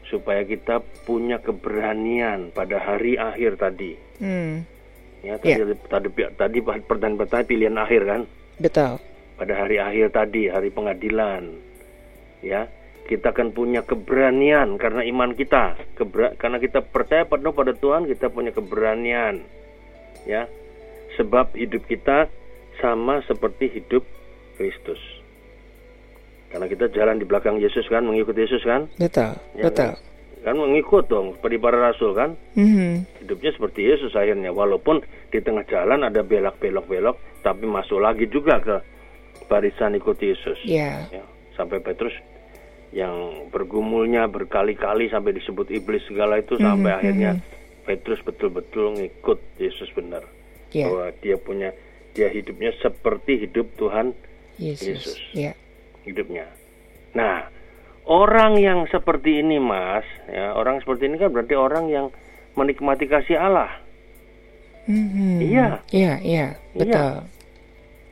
[0.07, 3.93] supaya kita punya keberanian pada hari akhir tadi.
[4.21, 4.65] Hmm.
[5.25, 8.21] Ya, tadi tadi tadi pertanyaan-pertanyaan pilihan akhir kan?
[8.63, 8.93] Betul.
[9.35, 11.43] Pada hari akhir tadi, hari pengadilan.
[12.39, 12.71] Ya,
[13.09, 15.81] kita akan punya keberanian karena iman kita.
[15.97, 19.41] Kebera karena kita percaya penuh pada Tuhan, kita punya keberanian.
[20.29, 20.45] Ya.
[21.17, 22.29] Sebab hidup kita
[22.79, 24.05] sama seperti hidup
[24.61, 25.01] Kristus.
[26.53, 28.87] Karena kita jalan di belakang Yesus kan, mengikuti Yesus kan?
[29.01, 29.37] Betul.
[29.57, 29.93] Ya, Betul.
[30.39, 32.39] Kan mengikut dong seperti para rasul kan?
[32.55, 33.19] Mhm.
[33.21, 38.81] hidupnya seperti Yesus akhirnya walaupun di tengah jalan ada belok-belok-belok tapi masuk lagi juga ke
[39.51, 41.05] barisan ikut Yesus Ya.
[41.13, 41.21] ya,
[41.53, 42.15] sampai Petrus
[42.91, 47.33] yang bergumulnya berkali-kali sampai disebut iblis segala itu sampai Mhm, akhirnya
[47.85, 50.25] Petrus betul-betul ngikut Yesus benar
[50.71, 50.89] Ya.
[50.89, 51.73] bahwa dia punya
[52.13, 54.13] dia hidupnya seperti hidup Tuhan
[54.57, 54.85] Yesus.
[54.89, 55.19] Yesus.
[55.33, 55.53] Ya.
[56.03, 56.49] hidupnya.
[57.13, 57.53] Nah,
[58.09, 62.07] orang yang seperti ini, Mas, ya, orang seperti ini kan berarti orang yang
[62.57, 63.69] menikmati kasih Allah,
[64.89, 65.45] Mhm.
[65.45, 65.85] Iya.
[65.93, 66.47] Iya, iya.
[66.73, 67.29] Betul.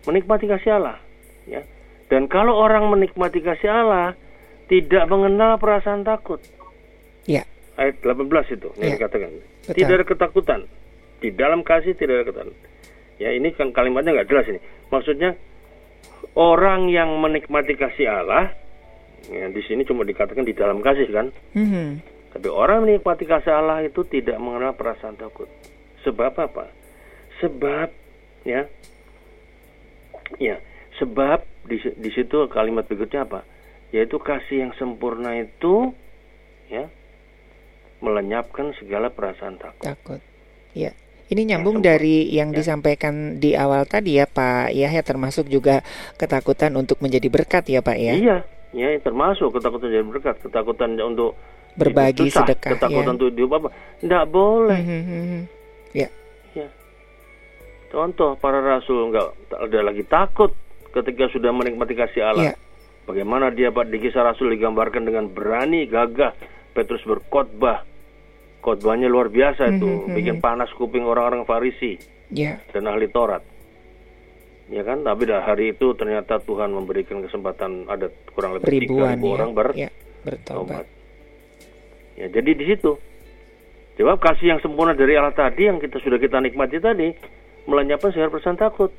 [0.05, 1.01] menikmati kasih Allah,
[1.49, 1.65] ya.
[2.07, 4.13] Dan kalau orang menikmati kasih Allah,
[4.67, 6.43] tidak mengenal perasaan takut.
[7.27, 7.47] Ya.
[7.77, 8.27] Ayat 18
[8.57, 8.97] itu yang Iya.
[8.99, 9.31] dikatakan.
[9.67, 9.75] Betul.
[9.75, 10.61] Tidak ada ketakutan.
[11.21, 12.59] Di dalam kasih tidak ada ketakutan.
[13.17, 14.61] Ya, ini kan kalimatnya nggak jelas ini.
[14.93, 15.31] Maksudnya
[16.37, 18.53] orang yang menikmati kasih Allah,
[19.29, 21.33] ya, di sini cuma dikatakan di dalam kasih kan.
[21.57, 21.89] Mhm.
[22.37, 25.49] Tapi orang menikmati kasih Allah itu tidak mengenal perasaan takut.
[26.05, 26.69] Sebab apa?
[27.41, 27.89] Sebab
[28.45, 28.69] ya,
[30.37, 30.61] ya,
[31.01, 33.41] sebab di, di situ kalimat berikutnya apa?
[33.97, 35.97] Yaitu kasih yang sempurna itu,
[36.69, 36.85] ya,
[37.99, 39.81] melenyapkan segala perasaan takut.
[39.89, 40.21] Takut.
[40.77, 40.93] Ya.
[41.27, 41.97] Ini nyambung sempurna.
[41.97, 42.61] dari yang Ya.
[42.61, 45.81] disampaikan di awal tadi ya Pak Yahya termasuk juga
[46.15, 48.15] ketakutan untuk menjadi berkat ya Pak ya.
[48.15, 48.37] Iya,
[48.71, 51.35] ya termasuk ketakutan jadi berkat, ketakutan untuk
[51.75, 53.15] Berbagi susah, sedekah ketakutan ya.
[53.17, 53.69] untuk hidup apa?
[53.99, 54.79] Tidak boleh.
[54.79, 55.41] Mhm, mhm.
[55.97, 56.09] Ya.
[56.55, 56.69] Ya.
[57.91, 60.53] Contoh para rasul nggak tak ada lagi takut
[60.93, 62.45] ketika sudah menikmati kasih Allah.
[62.53, 62.55] Ya.
[63.07, 66.35] Bagaimana dia Pak di kisah rasul digambarkan dengan berani, gagah.
[66.75, 67.87] Petrus berkhotbah.
[68.61, 71.97] Khotbahnya luar biasa itu, Mhm, bikin panas kuping orang-orang Farisi
[72.29, 72.59] Ya.
[72.69, 73.41] dan ahli Taurat.
[74.67, 79.15] Ya kan, tapi dah hari itu ternyata Tuhan memberikan kesempatan ada kurang lebih tiga Ribuan
[79.15, 79.35] ribu ya.
[79.37, 79.91] orang ber ya.
[80.21, 80.83] Bertobat.
[80.83, 80.87] tobat.
[82.19, 82.99] Ya, jadi di situ.
[83.95, 87.15] Sebab kasih yang sempurna dari Allah tadi yang kita sudah kita nikmati tadi
[87.65, 88.91] melenyapkan segala perasaan takut.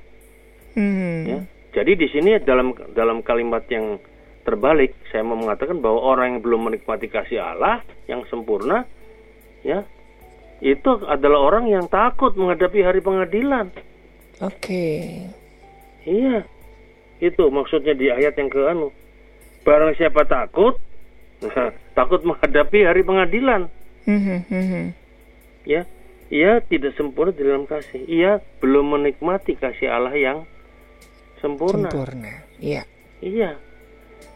[0.74, 1.20] Mhm.
[1.28, 1.39] Ya.
[1.78, 4.02] Jadi di sini dalam dalam kalimat yang
[4.42, 8.90] terbalik saya mau mengatakan bahwa orang yang belum menikmati kasih Allah yang sempurna,
[9.62, 9.86] ya
[10.58, 13.70] itu adalah orang yang takut menghadapi hari pengadilan.
[14.42, 15.22] Oke.
[16.02, 16.50] Iya,
[17.22, 18.90] itu maksudnya di ayat yang ke anu.
[19.62, 20.82] Barang siapa takut,
[21.98, 23.70] takut menghadapi hari pengadilan.
[24.08, 24.86] Mhm, mhm.
[25.68, 25.84] ya
[26.32, 30.48] ia tidak sempurna di dalam kasih ia belum menikmati kasih Allah yang
[31.38, 32.34] sempurna, Sempurna.
[32.58, 32.84] Ya.
[33.19, 33.54] iya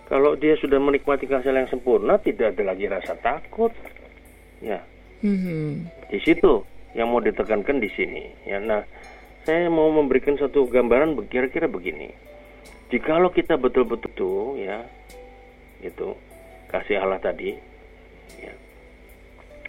[0.06, 3.72] kalau dia sudah menikmati Allah yang sempurna tidak ada lagi rasa takut
[4.60, 4.82] ya
[5.22, 5.86] Mhm.
[6.10, 8.82] di situ yang mau ditekankan di sini ya nah
[9.42, 12.10] saya mau memberikan satu gambaran kira-kira begini
[12.90, 14.84] jikalau kita betul-betul tuh ya
[15.80, 16.14] itu
[16.68, 17.56] kasih Allah tadi
[18.38, 18.54] ya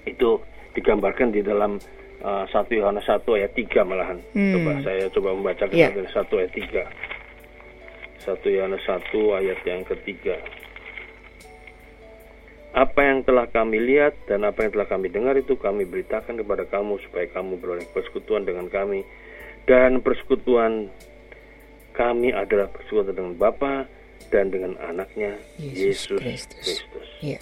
[0.05, 0.41] itu
[0.73, 1.79] digambarkan di dalam
[2.21, 4.53] uh, 1 Yohanes 1 ayat 3 malahan Hmm.
[4.57, 5.31] coba saya coba
[5.71, 5.89] Iya.
[5.95, 6.83] dari 1 ayat 3
[8.23, 10.39] 1 Yohanes 1 ayat yang ketiga
[12.73, 16.65] apa yang telah kami lihat dan apa yang telah kami dengar itu kami beritakan kepada
[16.65, 19.05] kamu supaya kamu beroleh persekutuan dengan kami
[19.69, 20.89] dan persekutuan
[21.93, 23.85] kami adalah persekutuan dengan Bapa
[24.33, 26.65] dan dengan anaknya Yesus Yesus Kristus.
[26.65, 27.09] Kristus.
[27.21, 27.39] Ya.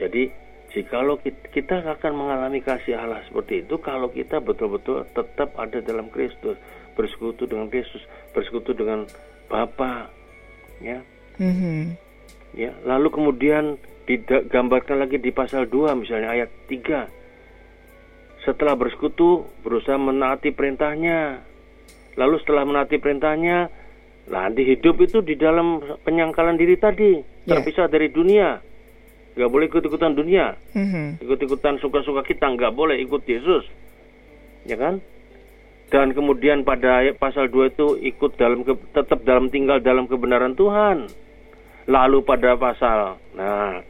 [0.00, 0.32] Jadi
[0.72, 6.08] jikalau kit- kita akan mengalami kasih Allah seperti itu kalau kita betul-betul tetap ada dalam
[6.08, 6.56] Kristus,
[6.96, 8.00] bersekutu dengan Kristus,
[8.32, 9.04] bersekutu dengan
[9.52, 10.08] Bapa,
[10.80, 11.00] ya.
[11.40, 11.96] Mhm.
[12.58, 13.78] Ya, lalu kemudian
[14.10, 17.06] digambarkan lagi di pasal 2 misalnya ayat 3.
[18.42, 21.44] Setelah bersekutu berusaha menaati perintahnya.
[22.18, 23.70] Lalu setelah menaati perintahnya,
[24.26, 27.56] nanti hidup itu di dalam penyangkalan diri tadi, Ya.
[27.56, 28.58] terpisah dari dunia.
[29.38, 31.22] Gak boleh ikut-ikutan dunia, Mhm.
[31.22, 33.64] ikut-ikutan suka-suka kita, nggak boleh ikut Yesus.
[34.68, 35.00] ya kan?
[35.90, 40.54] Dan kemudian pada ayat pasal 2 itu ikut dalam ke, tetap dalam tinggal dalam kebenaran
[40.54, 41.10] Tuhan.
[41.90, 43.82] Lalu pada pasal, nah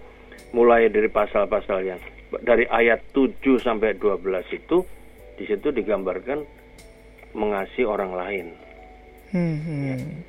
[0.57, 2.01] mulai dari pasal-pasal yang
[2.41, 4.81] dari ayat 7 sampai 12 itu
[5.37, 6.41] di situ digambarkan
[7.37, 8.47] mengasihi orang lain.
[9.31, 10.25] Hmm.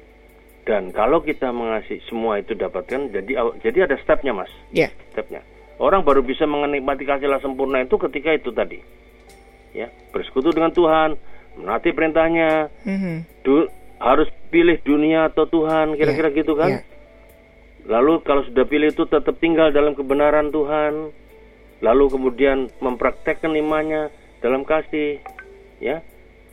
[0.67, 3.31] Dan kalau kita mengasihi semua itu dapatkan, jadi
[3.63, 4.91] jadi ada stepnya mas, Ya.
[5.15, 5.41] stepnya.
[5.81, 8.77] Orang baru bisa menikmati kasih Allah sempurna itu ketika itu tadi,
[9.73, 11.17] ya bersekutu dengan Tuhan,
[11.53, 13.27] menaati perintahnya, Hmm.
[13.41, 16.69] du- harus pilih dunia atau Tuhan, kira-kira Ya, gitu kan?
[16.71, 16.81] ya.
[17.83, 21.13] Lalu kalau sudah pilih itu tetap tinggal dalam kebenaran Tuhan,
[21.79, 25.21] lalu kemudian mempraktekkan imannya dalam kasih,
[25.77, 26.01] ya.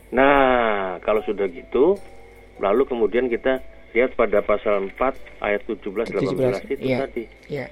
[0.09, 2.01] Nah, kalau sudah gitu,
[2.59, 6.99] lalu kemudian kita lihat pada pasal 4 ayat 17 18 itu ya.
[7.03, 7.25] tadi.
[7.49, 7.67] Ya.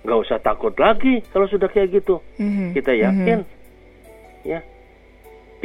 [0.00, 2.20] Nggak usah takut lagi kalau sudah kayak gitu.
[2.36, 2.72] Mhm.
[2.72, 3.38] Kita yakin,
[4.44, 4.60] ya.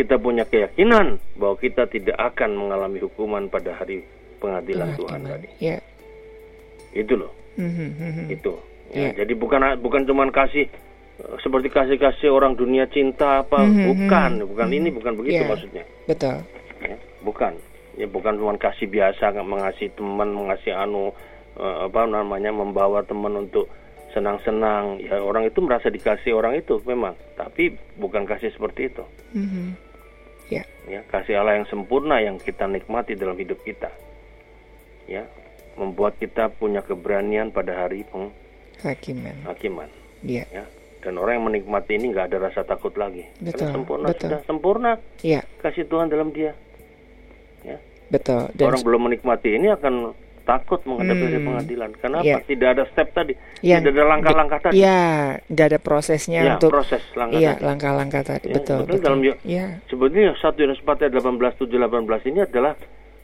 [0.01, 4.01] Kita punya keyakinan bahwa kita tidak akan mengalami hukuman pada hari
[4.41, 5.47] pengadilan Tuhan tadi.
[5.61, 5.77] Ya.
[6.91, 7.29] Itu loh.
[7.53, 8.25] Mhm, mhm.
[8.31, 8.53] itu
[8.89, 9.21] ya, Iya.
[9.21, 10.65] jadi bukan bukan cuman kasih
[11.19, 14.47] eh, seperti kasih kasih orang dunia cinta apa Mhm, bukan mhm.
[14.47, 15.49] bukan ini bukan begitu Iya.
[15.51, 16.37] maksudnya Betul.
[16.79, 17.53] ya, bukan
[17.93, 21.11] ya bukan cuma kasih biasa nggak mengasihi teman mengasihi anu
[21.53, 23.67] eh, apa namanya membawa teman untuk
[24.11, 29.03] senang-senang ya orang itu merasa dikasih orang itu memang tapi bukan kasih seperti itu
[29.35, 29.90] Mhm.
[30.51, 30.63] Ya.
[30.83, 33.87] ya kasih Allah yang sempurna yang kita nikmati dalam hidup kita
[35.07, 35.23] ya
[35.73, 38.03] membuat kita punya keberanian pada hari
[38.83, 39.31] Hakiman.
[39.47, 39.87] penghakiman
[40.21, 40.43] Ya.
[40.51, 40.67] ya
[41.01, 44.21] dan orang yang menikmati ini nggak ada rasa takut lagi Betul, karena sempurna betul.
[44.27, 44.91] sudah sempurna
[45.23, 45.41] Ya.
[45.63, 46.51] kasih Tuhan dalam dia
[47.63, 47.79] ya
[48.11, 48.51] Betul.
[48.51, 50.11] Dan orang belum menikmati ini akan
[50.41, 52.37] takut menghadapi Hmm, pengadilan kenapa iya.
[52.41, 55.01] tidak ada step tadi Yang- tidak ada langkah-langkah tadi ya,
[55.45, 58.47] nggak ada prosesnya ya untuk proses langkah Iya, tadi langkah-langkah tadi.
[58.47, 59.65] Ya, betul, betul, dalam Yo- Iya.
[59.85, 62.73] sebetulnya 1 Yohanes 4 ayat 18 7 18 ini adalah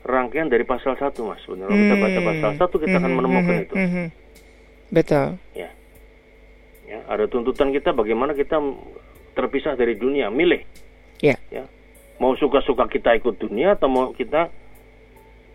[0.01, 2.27] rangkaian dari pasal 1 mas sebenarnya Kalau kita baca Hmm.
[2.27, 4.06] pasal 1 kita akan Mhm, menemukan mhm, itu mhm.
[4.88, 5.27] Betul.
[5.53, 5.69] ya
[6.86, 8.56] ya ada tuntutan kita bagaimana kita
[9.34, 10.63] terpisah dari dunia milih
[11.19, 11.36] Ya.
[11.49, 11.67] ya
[12.17, 14.47] mau suka-suka kita ikut dunia atau mau kita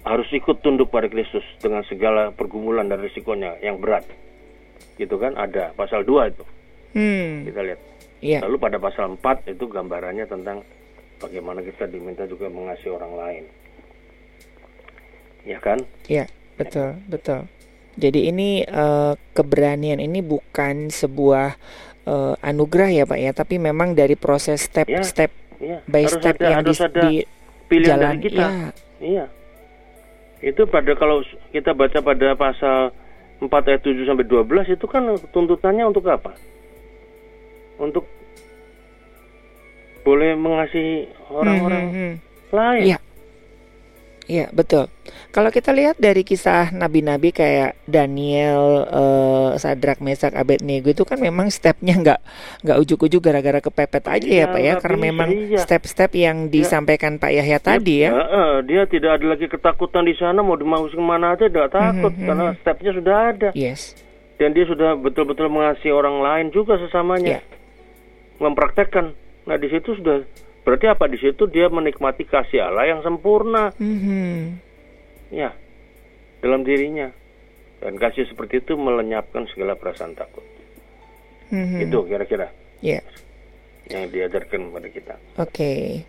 [0.02, 4.02] harus ikut tunduk pada Kristus dengan segala pergumulan dan risikonya yang berat.
[4.98, 5.38] Gitu kan?
[5.38, 6.44] Ada pasal 2 itu.
[6.92, 7.48] Hmm.
[7.48, 7.80] kita lihat.
[8.22, 8.38] Iya.
[8.46, 10.62] lalu pada pasal 4 itu gambarannya tentang
[11.18, 13.44] bagaimana kita diminta juga mengasihi orang lain.
[15.42, 15.82] Ya kan?
[16.06, 17.50] Iya, betul, betul.
[17.98, 21.58] Jadi ini eh, keberanian ini bukan sebuah
[22.06, 26.36] eh, anugerah ya Pak ya, tapi memang dari proses Ya, step-step ya by harus step
[26.38, 27.12] ada yang harus di, ada di
[27.66, 28.14] pilihan jalan.
[28.14, 28.46] dari kita.
[28.46, 28.70] Iya,
[29.02, 29.24] Iya.
[30.42, 31.22] Itu pada kalau
[31.55, 32.90] kita baca pada pasal
[33.38, 36.35] 4 ayat 7 sampai 12 itu kan tuntutannya untuk apa?
[37.78, 38.07] Untuk
[40.02, 42.14] boleh mengasihi orang-orang Hmm, hmm,
[42.50, 42.83] lain.
[42.90, 42.98] Iya.
[44.33, 44.88] Iya, betul.
[45.29, 51.53] Kalau kita lihat dari kisah nabi-nabi kayak Daniel, eh, Sadrak, Mesak, Abednego itu kan memang
[51.53, 52.21] stepnya nggak
[52.64, 55.61] nggak ujuk-ujuk gara-gara kepepet aja ya Iya, Pak ya, karena memang iya.
[55.61, 58.11] step-step yang disampaikan Pak Yahya tadi ya.
[58.64, 62.47] Dia tidak ada lagi ketakutan di sana mau dimasukin mana aja tidak takut Mhm, karena
[62.57, 63.92] stepnya sudah ada Yes.
[64.40, 67.37] dan dia sudah betul-betul mengasihi orang lain juga sesamanya.
[67.37, 67.40] Iya.
[68.40, 69.12] Mempraktekkan.
[69.45, 70.25] Nah, di situ sudah
[70.62, 73.75] berarti apa di situ dia menikmati kasih Allah yang sempurna.
[73.77, 74.59] Mhm.
[75.33, 75.51] Ya,
[76.40, 77.11] dalam dirinya.
[77.83, 80.46] Dan kasih seperti itu melenyapkan segala perasaan takut.
[81.51, 81.90] Mhm.
[81.90, 83.03] Itu kira-kira Ya.
[83.90, 85.14] yang diajarkan kepada kita.
[85.37, 86.07] Oke.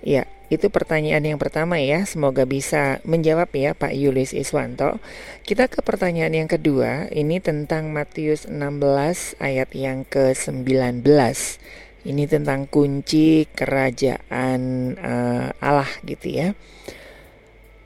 [0.00, 2.06] Ya, itu pertanyaan yang pertama ya.
[2.08, 4.96] Semoga bisa menjawab ya Pak Yulis Iswanto.
[5.44, 7.10] Kita ke pertanyaan yang kedua.
[7.12, 11.04] Ini tentang Matius 16 ayat yang ke-19.
[12.00, 14.60] Ini tentang kunci kerajaan
[14.96, 16.56] eh, Allah gitu ya.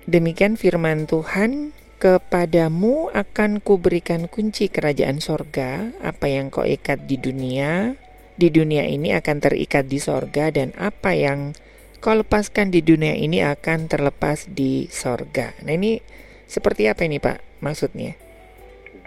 [0.05, 7.97] Demikian firman Tuhan, kepadamu akan kuberikan kunci kerajaan sorga, apa yang kau ikat di dunia,
[8.37, 11.57] di dunia ini akan terikat di sorga, dan apa yang
[12.05, 15.57] kau lepaskan di dunia ini akan terlepas di sorga.
[15.65, 16.05] Nah ini
[16.45, 18.13] seperti apa ini Pak maksudnya?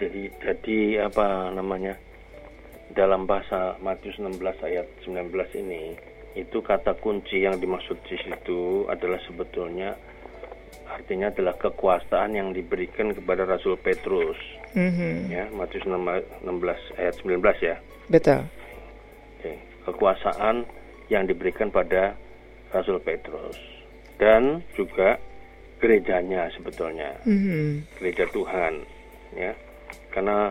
[0.02, 1.94] Jadi jadi apa namanya?
[2.98, 5.30] Dalam bahasa Matius 16 ayat 19
[5.62, 5.94] ini
[6.34, 9.94] itu kata kunci yang dimaksud di situ adalah sebetulnya
[10.90, 14.34] artinya adalah kekuasaan yang diberikan kepada Rasul Petrus.
[14.74, 16.18] Mhm, ya Matius 16
[16.98, 17.78] ayat 19 ya.
[18.10, 18.42] Betul.
[19.38, 19.54] Oke,
[19.86, 20.66] kekuasaan
[21.06, 22.18] yang diberikan pada
[22.74, 23.54] Rasul Petrus.
[24.18, 25.22] Dan juga
[25.78, 27.14] gerejanya sebetulnya.
[27.22, 28.82] Mhm, gereja Tuhan
[29.38, 29.54] ya.
[30.10, 30.50] Karena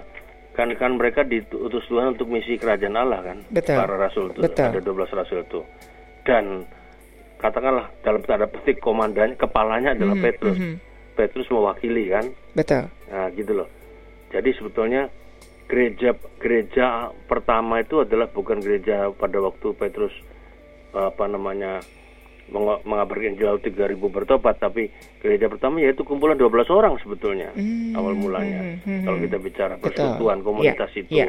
[0.57, 3.77] kan kan mereka diutus Tuhan untuk misi kerajaan Allah kan Betul.
[3.77, 4.73] para rasul itu Betul.
[4.73, 5.61] ada 12 rasul itu
[6.25, 6.65] dan
[7.37, 10.57] katakanlah dalam tanda petik komandannya kepalanya adalah Mhm, Petrus.
[10.57, 10.75] mhm.
[11.13, 12.25] Petrus mewakili kan.
[12.53, 12.89] Betul.
[13.09, 13.69] Nah, gitu loh.
[14.29, 15.09] Jadi sebetulnya
[15.65, 16.85] gereja gereja
[17.25, 20.13] pertama itu adalah bukan gereja pada waktu Petrus
[20.93, 21.81] apa namanya
[22.49, 24.87] mengabarkan lalu 3000 bertobat, tapi
[25.19, 28.63] gereja pertama yaitu kumpulan 12 orang sebetulnya Hmm, awal mulanya.
[28.63, 29.25] hmm, hmm, Kalau hmm.
[29.27, 31.13] kita bicara persekutuan komunitas Ya, itu.
[31.13, 31.27] ya.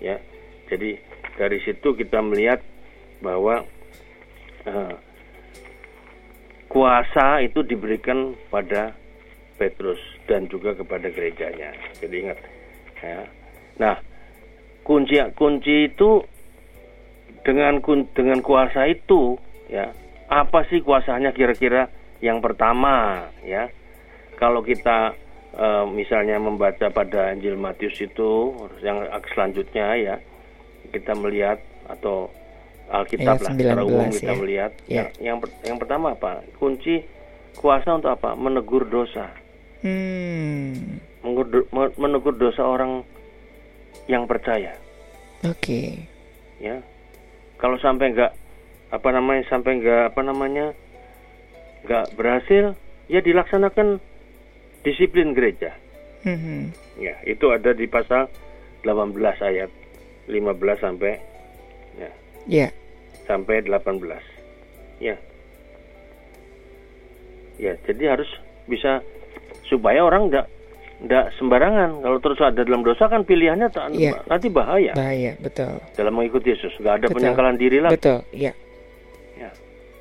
[0.00, 0.16] Ya.
[0.68, 1.00] Jadi
[1.34, 2.60] dari situ kita melihat
[3.18, 3.64] bahwa
[4.62, 4.94] eh,
[6.66, 8.94] kuasa itu diberikan pada
[9.56, 11.72] Petrus dan juga kepada gerejanya.
[11.96, 12.38] Jadi ingat,
[12.98, 13.24] ya.
[13.76, 13.96] Nah,
[14.80, 16.24] kunci kunci itu
[17.42, 17.80] dengan
[18.12, 19.92] dengan kuasa itu, ya,
[20.30, 21.90] apa sih kuasanya kira-kira?
[22.22, 23.66] Yang pertama, ya,
[24.38, 25.18] kalau kita
[25.58, 29.02] eh, misalnya membaca pada Injil Matius itu, yang
[29.34, 30.16] selanjutnya ya,
[30.94, 31.58] kita melihat
[31.90, 32.30] atau
[32.90, 34.38] Alkitab Ayat lah secara 19 umum kita ya.
[34.38, 34.72] melihat.
[34.86, 34.94] Ya.
[34.94, 36.32] Yang, yang per- yang pertama apa?
[36.58, 37.02] Kunci
[37.58, 38.34] kuasa untuk apa?
[38.34, 39.30] Menegur dosa.
[39.82, 40.98] Hmm.
[41.98, 43.06] Menegur dosa orang
[44.10, 44.74] yang percaya.
[45.46, 46.04] Oke.
[46.60, 46.82] Ya,
[47.56, 48.32] kalau sampai nggak
[48.90, 50.66] apa namanya sampai nggak apa namanya
[51.82, 52.74] nggak berhasil,
[53.06, 54.02] ya dilaksanakan
[54.82, 55.72] disiplin gereja.
[56.22, 56.74] Mhm.
[57.00, 58.28] Ya, itu ada di pasal
[58.82, 59.70] 18 ayat
[60.26, 61.16] 15 sampai
[61.96, 62.10] ya,
[62.44, 62.68] Ya.
[63.24, 64.20] sampai 18.
[65.00, 65.16] Ya.
[67.56, 68.28] Ya, jadi harus
[68.64, 69.00] bisa
[69.64, 70.46] supaya orang enggak
[71.00, 72.00] enggak sembarangan.
[72.00, 74.20] Kalau terus ada dalam dosa kan pilihannya tak- Iya.
[74.28, 75.80] nanti bahaya Bahaya, betul.
[75.96, 76.72] dalam mengikuti Yesus.
[76.76, 77.16] Enggak ada Betul.
[77.16, 77.90] penyangkalan diri lah.
[77.92, 78.52] Betul, ya.
[78.52, 78.52] Ya.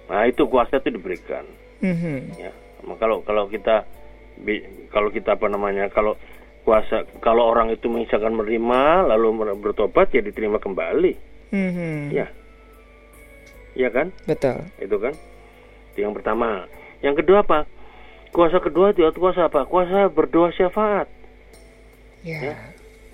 [0.09, 1.45] Nah, itu kuasa itu diberikan.
[1.79, 2.35] Mhm.
[2.35, 2.51] Ya.
[2.83, 3.85] Nah, Kalau kalau kita
[4.89, 5.87] kalau kita apa namanya?
[5.87, 6.17] Kalau
[6.65, 11.13] kuasa kalau orang itu misalkan menerima lalu bertobat ya diterima kembali.
[11.53, 12.09] Mhm.
[12.09, 12.27] Ya.
[13.77, 14.07] Iya kan?
[14.25, 14.65] Betul.
[14.81, 15.13] itu kan
[15.93, 16.65] itu yang pertama
[16.99, 17.63] yang kedua apa
[18.33, 21.07] kuasa kedua itu kuasa apa kuasa berdoa syafaat
[22.19, 22.51] Ya.
[22.51, 22.55] Ya.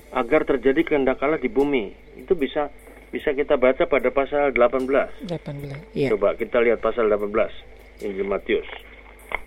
[0.09, 2.73] agar terjadi kehendak Allah di bumi itu bisa
[3.15, 5.95] bisa kita baca pada pasal 18 18.
[5.95, 6.11] Ya.
[6.11, 7.31] coba kita lihat pasal 18
[8.03, 8.67] Injil Matius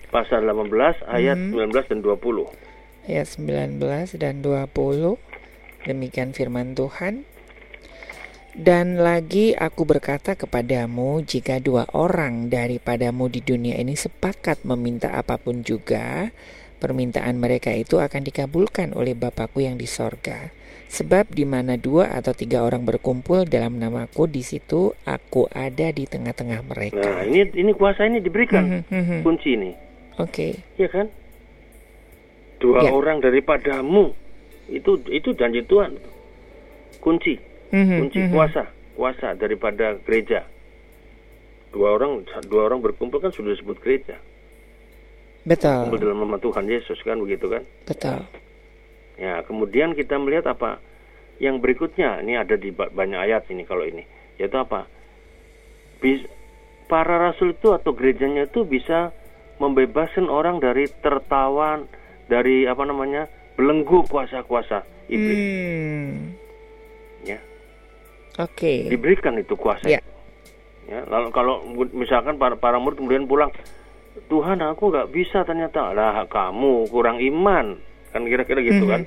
[0.08, 1.52] pasal 18 ayat Mhm.
[1.68, 2.48] 19 dan 20
[3.08, 5.16] Ayat 19 dan 20.
[5.88, 7.24] Demikian firman Tuhan.
[8.52, 15.40] Dan lagi aku berkata kepadamu, jika dua orang daripadamu di dunia ini sepakat meminta apa
[15.40, 16.36] pun juga,
[16.84, 20.52] permintaan mereka itu akan dikabulkan oleh Bapakku yang di sorga.
[20.88, 26.08] Sebab di mana dua atau tiga orang berkumpul dalam namaku, di situ aku ada di
[26.08, 27.04] tengah-tengah mereka.
[27.04, 29.18] nah ini ini kuasa ini diberikan Mhm, mhm.
[29.20, 29.70] kunci ini
[30.16, 31.06] Oke, ya kan
[32.58, 32.90] dua Ya.
[32.90, 34.16] orang daripadamu
[34.66, 35.94] itu itu janji Tuhan
[36.98, 37.36] kunci
[37.70, 38.32] Mhm, kunci mhm.
[38.32, 38.64] kuasa
[38.96, 40.42] kuasa daripada gereja
[41.70, 44.16] dua orang dua orang berkumpul kan sudah disebut gereja
[45.44, 48.24] betul, kumpul dalam nama Tuhan Yesus kan begitu kan betul.
[49.18, 50.78] Ya kemudian kita melihat apa
[51.42, 52.22] yang berikutnya.
[52.22, 54.02] Ini ada di ba- banyak ayat ini kalau ini.
[54.38, 54.86] Yaitu apa?
[55.98, 56.22] Bis,
[56.86, 59.10] para rasul itu atau gerejanya itu bisa
[59.58, 61.90] membebaskan orang dari tertawan
[62.30, 63.26] dari apa namanya?
[63.58, 65.34] Belenggu kuasa-kuasa iblis.
[65.34, 66.14] Hmm.
[67.26, 67.38] ya.
[68.38, 68.86] Oke.
[68.86, 70.06] diberikan itu kuasa itu.
[70.88, 71.60] Ya, lalu kalau
[71.92, 73.52] misalkan para, para murid kemudian pulang,
[74.30, 77.76] Tuhan aku nggak bisa ternyata, lah kamu kurang iman,
[78.18, 79.06] kan kira-kira gitu kan?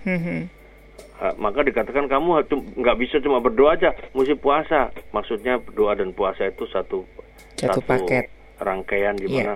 [1.22, 2.48] Ha, maka dikatakan kamu
[2.80, 4.90] nggak bisa cuma berdoa aja, mesti puasa.
[5.12, 7.06] Maksudnya doa dan puasa itu satu
[7.54, 8.26] Satu paket.
[8.58, 9.54] rangkaian di Iya.
[9.54, 9.56] mana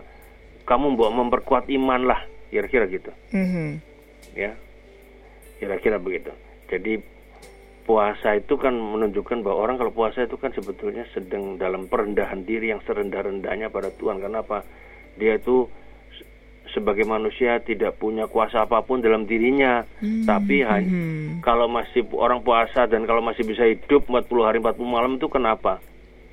[0.61, 3.81] kamu bawa memperkuat iman lah, kira-kira gitu, Mhm.
[4.33, 4.53] ya,
[5.57, 6.29] kira-kira begitu.
[6.69, 7.01] Jadi
[7.81, 12.73] puasa itu kan menunjukkan bahwa orang kalau puasa itu kan sebetulnya sedang dalam perendahan diri
[12.73, 14.17] yang serendah-rendahnya pada Tuhan.
[14.17, 14.65] Karena apa?
[15.15, 15.69] Dia itu
[16.75, 21.39] sebagai manusia tidak punya kuasa apa pun dalam dirinya, Hmm, tapi hanya mhm.
[21.39, 25.79] kalau masih orang puasa dan kalau masih bisa hidup 40 hari 40 malam itu kenapa?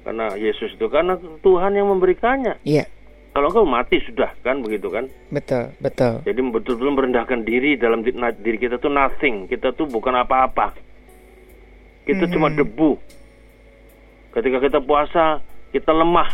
[0.02, 2.58] Karena Yesus itu karena Tuhan yang memberikannya.
[2.62, 2.90] Iya,
[3.30, 5.06] Kalau engkau mati sudah kan begitu kan?
[5.30, 6.20] betul, betul.
[6.20, 9.46] Jadi betul-betul merendahkan diri dalam diri kita tuh nothing.
[9.46, 10.74] Kita tuh bukan apa-apa.
[12.02, 12.56] Kita cuma Mhm.
[12.58, 12.90] debu.
[14.32, 15.38] Ketika kita puasa,
[15.70, 16.28] kita lemah.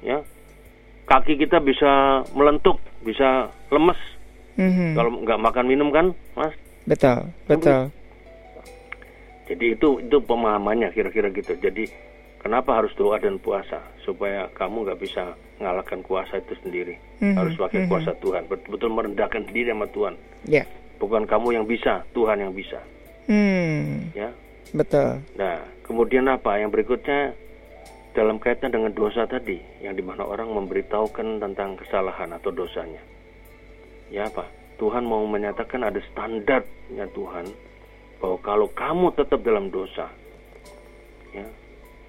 [0.00, 0.22] Ya.
[1.08, 3.96] Kaki kita bisa melentuk, bisa lemes.
[4.60, 4.92] Mhm.
[4.92, 6.52] Kalau nggak makan minum kan, Mas?
[6.84, 7.88] Betul, betul.
[9.48, 11.56] Jadi itu itu pemahamannya kira-kira gitu.
[11.56, 11.88] Jadi
[12.36, 17.00] kenapa harus doa dan puasa supaya kamu nggak bisa ngalahkan kuasa itu sendiri.
[17.24, 17.88] Mhm, Harus pakai mhm.
[17.88, 18.44] kuasa Tuhan.
[18.44, 20.14] Betul-betul merendahkan diri sama Tuhan.
[20.44, 20.68] Ya.
[21.00, 22.82] Bukan kamu yang bisa, Tuhan yang bisa.
[23.28, 24.28] Hmm, Ya.
[24.74, 25.20] betul.
[25.36, 26.58] Nah, kemudian apa?
[26.58, 27.32] Yang berikutnya
[28.18, 32.98] dalam kaitan dengan dosa tadi, yang di mana orang memberitahukan tentang kesalahan atau dosanya.
[34.10, 34.42] Ya apa?
[34.82, 37.46] Tuhan mau menyatakan ada standarnya Tuhan
[38.18, 40.10] bahwa kalau kamu tetap dalam dosa,
[41.30, 41.46] ya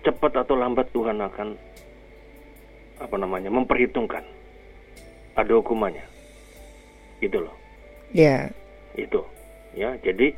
[0.02, 1.54] cepat atau lambat Tuhan akan
[2.98, 4.26] apa namanya memperhitungkan
[5.38, 6.04] ada hukumannya,
[7.22, 7.54] gitu loh.
[8.10, 8.50] Ya.
[8.98, 9.22] Itu,
[9.78, 9.94] ya.
[10.02, 10.34] Jadi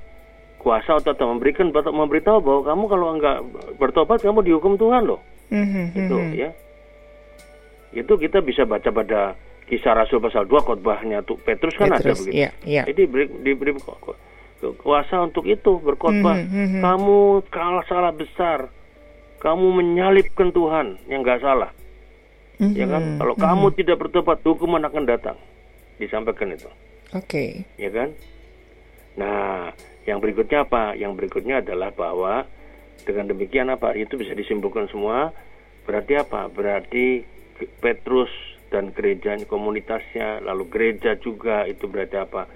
[0.59, 3.39] kuasa atau memberikan memberitahu bahwa kamu kalau enggak
[3.79, 5.30] bertobat kamu dihukum Tuhan loh.
[5.51, 6.31] Mhm, Itu mhm.
[6.33, 6.49] ya.
[7.91, 9.35] Itu kita bisa baca pada
[9.67, 12.43] kisah Rasul pasal 2 khotbahnya tuh Petrus kan ada Petrus, begitu.
[12.43, 12.83] ya, ya.
[12.87, 14.15] Jadi diberi, diberi ku- ku-
[14.59, 16.39] ku- kuasa untuk itu berkhotbah.
[16.39, 16.81] Mhm, mhm.
[16.81, 18.71] Kamu kalah salah besar.
[19.41, 21.73] Kamu menyalibkan Tuhan yang nggak salah,
[22.61, 23.17] ya kan?
[23.17, 23.41] Kalau mhm.
[23.41, 25.37] kamu tidak bertobat, hukuman akan datang.
[25.97, 26.69] Disampaikan itu,
[27.11, 27.65] Oke.
[27.73, 28.13] ya kan?
[29.17, 29.73] Nah,
[30.05, 30.93] yang berikutnya apa?
[30.93, 32.45] Yang berikutnya adalah bahwa
[33.03, 33.93] dengan demikian apa?
[33.97, 35.33] Itu bisa disimpulkan semua.
[35.85, 36.47] Berarti apa?
[36.47, 37.25] Berarti
[37.81, 38.29] Petrus
[38.71, 42.47] dan gerejanya, komunitasnya, lalu gereja juga itu berarti apa?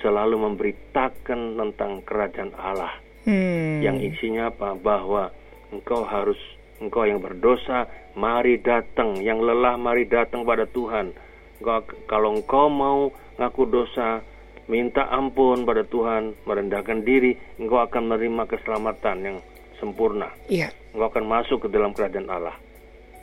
[0.00, 2.94] Selalu memberitakan tentang kerajaan Allah
[3.28, 3.84] Hmm.
[3.84, 4.72] yang isinya apa?
[4.78, 5.28] Bahwa
[5.68, 6.38] engkau harus
[6.80, 11.12] engkau yang berdosa, mari datang, yang lelah mari datang pada Tuhan.
[11.60, 14.22] Engkau, kalau engkau mau ngaku dosa,
[14.70, 19.36] minta ampun pada Tuhan, merendahkan diri, engkau akan menerima keselamatan yang
[19.78, 20.28] sempurna.
[20.46, 22.54] Iya, Engkau akan masuk ke dalam kerajaan Allah.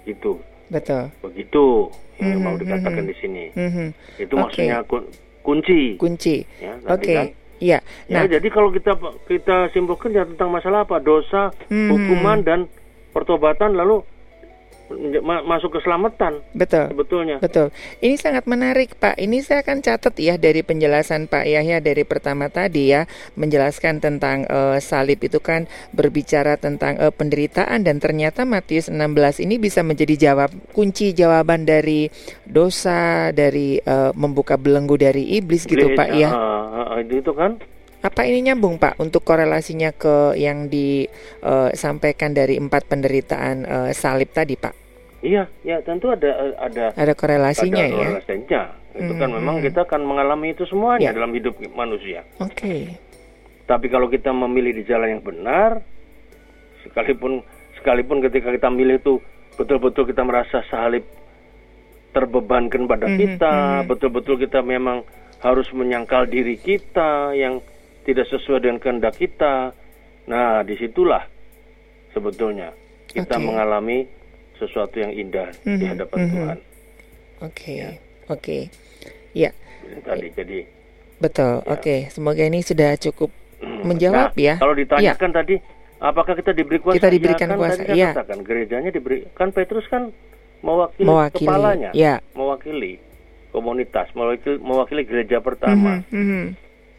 [0.03, 1.11] Itu betul.
[1.21, 3.09] begitu yang Mhm, mau dikatakan mhm.
[3.09, 3.43] di sini.
[3.51, 3.87] Mhm.
[4.17, 4.41] Itu Oke.
[4.41, 5.09] maksudnya kun-
[5.41, 5.81] kunci.
[5.95, 6.35] Kunci.
[6.57, 7.13] Ya, Oke.
[7.13, 7.27] kan?
[7.55, 7.79] Iya.
[8.07, 8.95] Ya, Nah, jadi kalau kita
[9.25, 10.99] kita simpulkan ya tentang masalah apa?
[10.99, 11.87] Dosa, Hmm.
[11.89, 12.59] hukuman dan
[13.11, 14.03] pertobatan lalu
[15.45, 16.85] masuk keselamatan betul.
[16.93, 17.37] sebetulnya.
[17.41, 17.73] Betul.
[17.99, 19.17] Ini sangat menarik, Pak.
[19.17, 24.45] Ini saya akan catat ya dari penjelasan Pak Yahya dari pertama tadi ya, menjelaskan tentang
[24.45, 30.31] eh, salib itu kan berbicara tentang eh, penderitaan dan ternyata Matius 16 ini bisa menjadi
[30.31, 32.07] jawab kunci jawaban dari
[32.45, 36.29] dosa, dari eh, membuka belenggu dari iblis gitu, Gereja, Pak ya.
[36.29, 37.57] ah, itu, itu kan
[38.05, 44.53] Apa ini nyambung, Pak, untuk korelasinya ke yang disampaikan dari empat penderitaan eh, salib tadi,
[44.53, 44.85] Pak?
[45.25, 47.97] iya, ya tentu ada ada Ada korelasinya ada ya.
[47.97, 48.61] korelasinya.
[48.93, 49.65] Itu kan Hmm, memang hmm.
[49.65, 51.17] kita akan mengalami itu semuanya Ya.
[51.17, 52.21] dalam hidup manusia.
[52.37, 52.93] Oke.
[53.65, 55.81] Tapi kalau kita memilih di jalan yang benar,
[56.85, 57.41] sekalipun
[57.73, 59.17] sekalipun ketika kita milih itu
[59.57, 61.01] betul-betul kita merasa salib
[62.13, 63.85] terbebankan pada Mhm, kita, mhm.
[63.89, 65.01] betul-betul kita memang
[65.41, 67.57] harus menyangkal diri kita yang
[68.05, 69.73] tidak sesuai dengan kehendak kita.
[70.25, 71.25] Nah, di situlah
[72.13, 72.71] sebetulnya
[73.09, 73.43] kita Oke.
[73.43, 74.05] mengalami
[74.55, 76.29] sesuatu yang indah di Mhm, hadapan mhm.
[76.31, 76.57] Tuhan.
[77.43, 77.89] Oke, Ya.
[78.31, 78.57] oke,
[79.35, 79.51] ya
[79.85, 80.59] Ini Tadi jadi
[81.19, 81.61] betul.
[81.61, 81.69] Ya.
[81.69, 83.29] Oke, semoga ini sudah cukup
[83.61, 84.55] menjawab Nah, ya.
[84.57, 85.55] Kalau ditanyakan tadi,
[85.99, 86.97] apakah kita diberi kuasa?
[86.97, 88.09] Kita diberikan Ya, kan kuasa, Tadi kan iya.
[88.15, 89.17] katakan gerejanya diberi.
[89.35, 90.09] Kan Petrus kan
[90.63, 92.17] mewakili, Mewakili, kepalanya, ya.
[92.33, 92.97] mewakili
[93.51, 96.01] komunitas, mewakili, mewakili gereja pertama.
[96.09, 96.45] Mhm, mhm.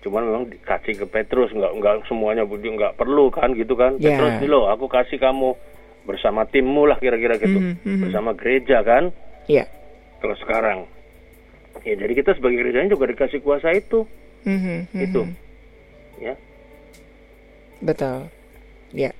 [0.07, 3.99] Cuman memang dikasih ke Petrus, nggak nggak semuanya budi nggak perlu kan gitu kan?
[3.99, 4.15] Ya.
[4.15, 5.59] Petrus nih loh, aku kasih kamu
[6.07, 8.01] bersama timmu lah kira-kira gitu, Mhm, mhm.
[8.07, 9.11] bersama gereja kan?
[9.51, 9.67] Ya.
[10.23, 10.87] Kalau sekarang,
[11.83, 14.07] ya jadi kita sebagai gerejanya juga dikasih kuasa itu,
[14.47, 15.03] Mhm, mhm.
[15.11, 15.23] itu,
[16.23, 16.39] ya.
[17.83, 18.31] Betul.
[18.95, 19.11] Ya.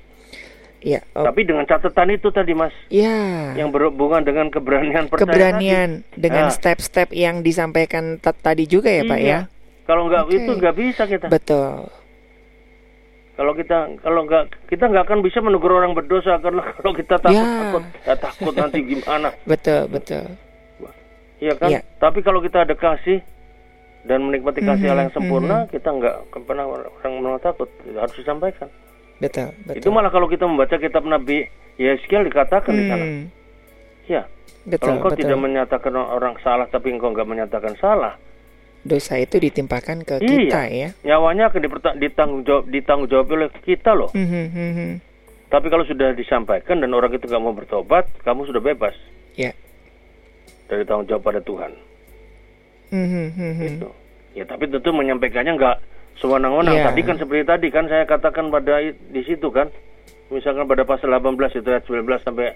[0.79, 1.03] Ya.
[1.19, 3.59] oh, Tapi dengan catatan itu tadi mas, ya.
[3.59, 6.21] yang berhubungan dengan keberanian percaya Keberanian tadi.
[6.23, 9.27] dengan Nah, step-step yang disampaikan tadi juga ya, Pak iya.
[9.27, 9.41] ya.
[9.87, 10.35] Kalau nggak Oke.
[10.37, 11.27] itu nggak bisa kita.
[11.27, 11.87] Betul.
[13.37, 17.37] Kalau kita kalau nggak kita nggak akan bisa menegur orang berdosa karena kalau kita takut
[17.37, 17.45] Ya.
[17.63, 20.25] takut ya, takut nanti gimana, Betul, betul.
[21.37, 21.69] ya kan?
[21.69, 21.81] Iya.
[21.97, 23.21] Tapi kalau kita ada kasih
[24.03, 28.73] dan menikmati kasih Mhm, Allah yang sempurna, kita nggak pernah orang orang takut harus disampaikan.
[29.17, 29.77] Betul, betul.
[29.77, 31.45] Itu malah kalau kita membaca kitab Nabi
[31.77, 33.05] Yeskiel dikatakan di sana.
[33.05, 33.25] Hmm,
[34.07, 34.23] Ya,
[34.63, 35.21] Betul, kalau engkau betul.
[35.25, 38.15] tidak menyatakan orang salah tapi engkau nggak menyatakan salah,
[38.87, 40.29] Dosa itu ditimpakan ke Iya.
[40.31, 40.89] kita ya.
[41.03, 41.61] nyawanya akan
[41.99, 44.11] ditanggung jawab ditanggung jawab oleh kita loh.
[44.15, 44.91] Mhm, mhm.
[45.47, 48.95] Tapi kalau sudah disampaikan dan orang itu nggak mau bertobat, kamu sudah bebas
[49.35, 49.51] Ya.
[50.67, 51.75] dari tanggung jawab pada Tuhan.
[52.91, 53.61] Mhm, mhm.
[53.61, 53.89] Gitu.
[54.35, 55.77] Ya tapi tentu menyampaikannya nggak
[56.17, 56.77] sewenang-wenang.
[56.77, 56.85] Iya.
[56.89, 59.67] Tadi kan seperti tadi kan saya katakan pada di situ kan,
[60.31, 62.55] misalkan pada pasal 18 itu ayat 19 sampai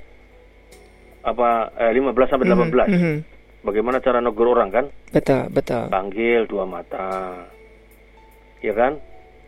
[1.21, 2.89] apa eh, 15 sampai 18.
[2.89, 3.17] Mhm, mhm.
[3.61, 4.87] Bagaimana cara negur orang kan?
[5.13, 5.93] Betul, betul.
[5.93, 7.45] Panggil dua mata.
[8.61, 8.97] Ya kan?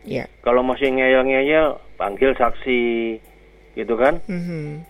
[0.05, 0.29] Ya.
[0.41, 3.17] Kalau masih ngeyel-ngeyel, panggil saksi.
[3.73, 4.21] Gitu kan?
[4.25, 4.85] Mhm.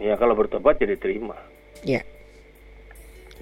[0.00, 1.36] Ya kalau bertobat jadi terima.
[1.84, 2.00] Ya.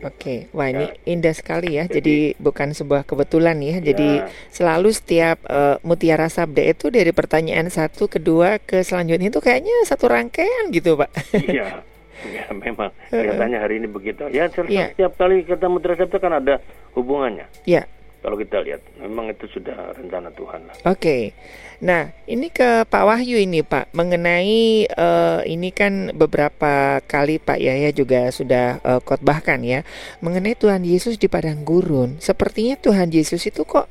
[0.03, 0.95] Oke, wah ini Ya.
[1.07, 1.87] indah sekali ya.
[1.87, 3.79] Jadi- Jadi, bukan sebuah kebetulan ya.
[3.79, 4.27] Jadi Ya.
[4.51, 10.11] selalu setiap eh, mutiara sabda itu dari pertanyaan satu, kedua ke selanjutnya itu kayaknya satu
[10.11, 11.11] rangkaian gitu, Pak.
[11.39, 11.87] Iya.
[12.37, 14.27] ya memang kelihatannya hari ini begitu.
[14.29, 14.87] Ya setiap, Iya.
[14.93, 16.55] setiap kali ketemu terhadap kan ada
[16.95, 17.47] hubungannya.
[17.65, 17.85] Ya,
[18.23, 20.77] Kalau kita lihat, memang itu sudah rencana Tuhan lah.
[20.87, 21.35] oke.
[21.83, 27.91] Nah, ini ke Pak Wahyu ini Pak, mengenai eh, ini kan beberapa kali Pak Yahya
[27.91, 29.83] juga sudah eh, khotbahkan ya,
[30.23, 32.23] mengenai Tuhan Yesus di padang gurun.
[32.23, 33.91] Sepertinya Tuhan Yesus itu kok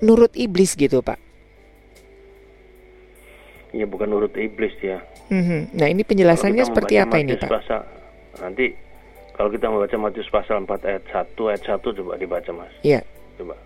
[0.00, 1.20] nurut iblis gitu Pak.
[3.74, 5.02] Ya bukan nurut iblis ya.
[5.24, 5.72] Mhm.
[5.72, 7.48] Nah, ini penjelasannya seperti apa ini Pak?
[7.48, 7.80] Pasal,
[8.38, 8.76] nanti
[9.32, 12.72] kalau kita membaca Matius pasal 4 ayat 1 ayat 1 coba dibaca Mas.
[12.82, 13.00] Iya,
[13.34, 13.56] Coba.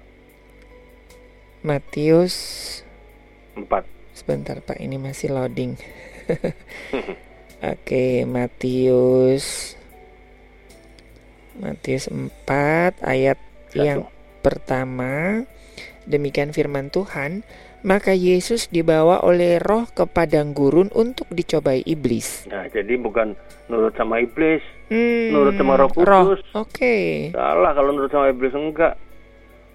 [1.60, 2.34] Matius
[3.54, 3.84] 4.
[4.14, 5.74] Sebentar Pak, ini masih loading.
[7.74, 9.74] Oke, Matius
[11.58, 13.38] Matius 4 ayat
[13.68, 13.82] Satu.
[13.82, 14.00] yang
[14.40, 15.42] pertama.
[16.08, 17.44] Demikian firman Tuhan,
[17.80, 22.46] maka Yesus dibawa oleh roh ke padang gurun untuk dicobai iblis.
[22.46, 24.62] Nah, jadi bukan nurut sama iblis.
[24.88, 26.40] Hmm, Nurut sama Roh Kudus.
[26.56, 27.28] Oke.
[27.30, 28.96] Salah kalau nurut sama iblis enggak.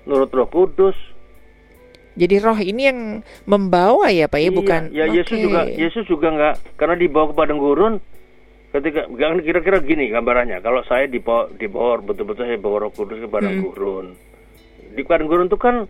[0.03, 0.97] Nurut Roh Kudus.
[2.13, 2.99] Jadi roh ini yang
[3.45, 4.81] membawa ya Pak ya, Iya, bukan?
[4.89, 5.43] Ya Yesus Oke.
[5.45, 7.93] juga Yesus juga enggak karena dibawa ke padang gurun.
[8.69, 10.57] Ketika kan kira-kira gini gambarannya.
[10.59, 13.63] Kalau saya dibawa dibawa betul-betul saya bawa Roh Kudus ke padang Hmm.
[13.63, 14.05] gurun.
[14.93, 15.85] Di padang gurun itu kan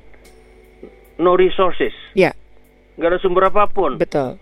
[1.17, 1.93] no resources.
[2.13, 2.33] Ya,
[2.93, 3.97] Nggak ada sumber apa pun.
[3.97, 4.37] betul.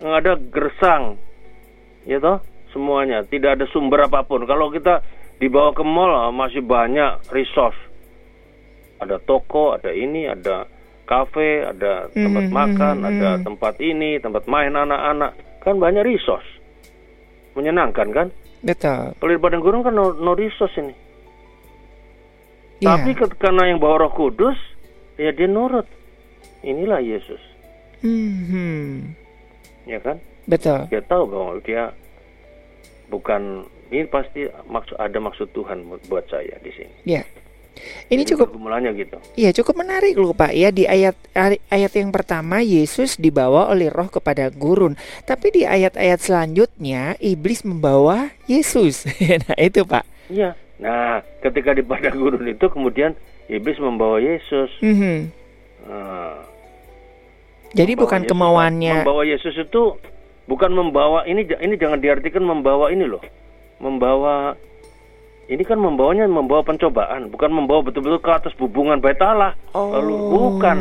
[0.00, 1.02] Nggak ada gersang.
[2.02, 2.40] Ya toh?
[2.72, 3.22] Semuanya.
[3.22, 4.42] Tidak ada sumber apa pun.
[4.42, 5.04] Kalau kita
[5.38, 7.76] dibawa ke mall masih banyak resource.
[8.98, 10.64] Ada toko, ada ini, ada
[11.04, 13.42] kafe, ada tempat Mhm, makan, mhm, ada mhm.
[13.44, 15.32] tempat ini, tempat main anak-anak.
[15.60, 16.46] Kan banyak resource.
[17.52, 18.26] Menyenangkan kan?
[18.62, 19.12] Betul.
[19.18, 20.94] Kalau di padang gurun kan no, no resource ini.
[22.80, 22.98] Iya.
[22.98, 24.56] Tapi karena yang bawa roh kudus,
[25.22, 25.86] ya dia nurut.
[26.62, 27.42] Inilah Yesus.
[28.02, 29.14] Mhm.
[29.86, 30.18] Ya kan?
[30.42, 30.90] Betul.
[30.90, 31.94] dia tahu bahwa dia
[33.06, 33.62] bukan
[33.94, 36.94] ini pasti maksud ada maksud Tuhan buat saya di sini.
[37.06, 37.22] Ya.
[38.12, 39.16] Ini Jadi cukup pergumulannya gitu.
[39.32, 41.16] Iya cukup menarik loh Pak ya di ayat
[41.72, 44.92] ayat yang pertama Yesus dibawa oleh Roh kepada gurun,
[45.24, 49.08] tapi di ayat-ayat selanjutnya iblis membawa Yesus.
[49.48, 50.04] nah itu Pak.
[50.28, 50.52] Iya.
[50.82, 53.14] Nah, ketika di padang gurun itu kemudian
[53.52, 54.70] iblis membawa Yesus.
[54.80, 55.28] Mhm.
[55.84, 56.40] Nah,
[57.72, 58.30] Jadi membawa bukan Yesus.
[58.32, 58.94] kemauannya.
[59.04, 59.82] Membawa Yesus itu
[60.48, 63.20] bukan membawa ini ini jangan diartikan membawa ini loh.
[63.76, 64.56] Membawa
[65.50, 69.52] ini kan membawanya membawa pencobaan, bukan membawa betul-betul ke atas bubungan bait Allah.
[69.74, 70.76] Lalu bukan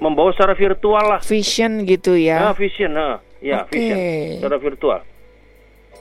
[0.00, 1.20] membawa secara virtual lah.
[1.20, 2.52] vision gitu ya.
[2.56, 3.20] vision, nah.
[3.44, 3.76] Ya, Oke.
[3.76, 3.98] vision.
[4.40, 5.00] Secara virtual.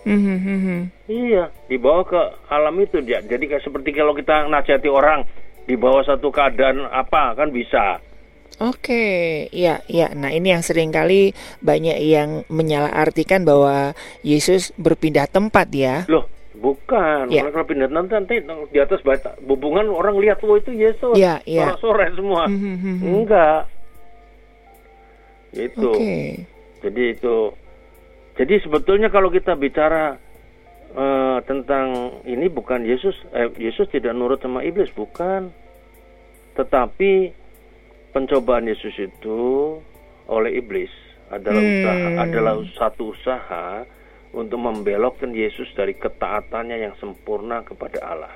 [0.03, 0.79] Mhm, mhm.
[1.07, 2.19] Iya, dibawa ke
[2.51, 3.23] alam itu dia.
[3.23, 5.23] Jadi kayak seperti kalau kita nasihati orang
[5.67, 7.99] dibawa satu keadaan apa kan bisa.
[8.61, 10.13] Oke, ya, ya.
[10.13, 11.33] Nah, ini yang sering kali
[11.65, 16.05] banyak yang menyalahartikan bahwa Yesus berpindah tempat ya.
[16.05, 17.33] Loh, bukan.
[17.33, 17.49] Ya.
[17.49, 18.35] Orang kalau pindah nanti, nanti
[18.69, 21.17] di atas bata bubungan orang lihat oh itu Yesus.
[21.17, 21.73] Iya, iya.
[21.81, 22.45] Sore semua.
[22.45, 23.09] Mhm, mhm.
[23.09, 23.61] Enggak.
[25.53, 25.89] Itu.
[25.89, 26.45] Oke.
[26.85, 27.37] Jadi itu.
[28.33, 30.17] Jadi sebetulnya kalau kita bicara
[30.93, 31.87] eh, tentang
[32.23, 35.49] ini bukan Yesus, eh, Yesus tidak nurut sama iblis, bukan.
[36.53, 37.33] Tetapi
[38.13, 39.41] pencobaan Yesus itu
[40.29, 40.93] oleh iblis
[41.33, 41.73] adalah Hmm.
[41.81, 43.67] usaha, adalah satu usaha
[44.33, 48.33] untuk membelokkan Yesus dari ketaatannya yang sempurna kepada Allah.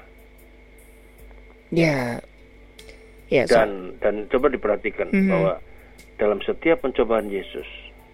[1.69, 2.21] Ya.
[3.27, 5.29] Ya, so- Dan dan coba diperhatikan Mhm.
[5.29, 5.53] bahwa
[6.17, 7.67] dalam setiap pencobaan Yesus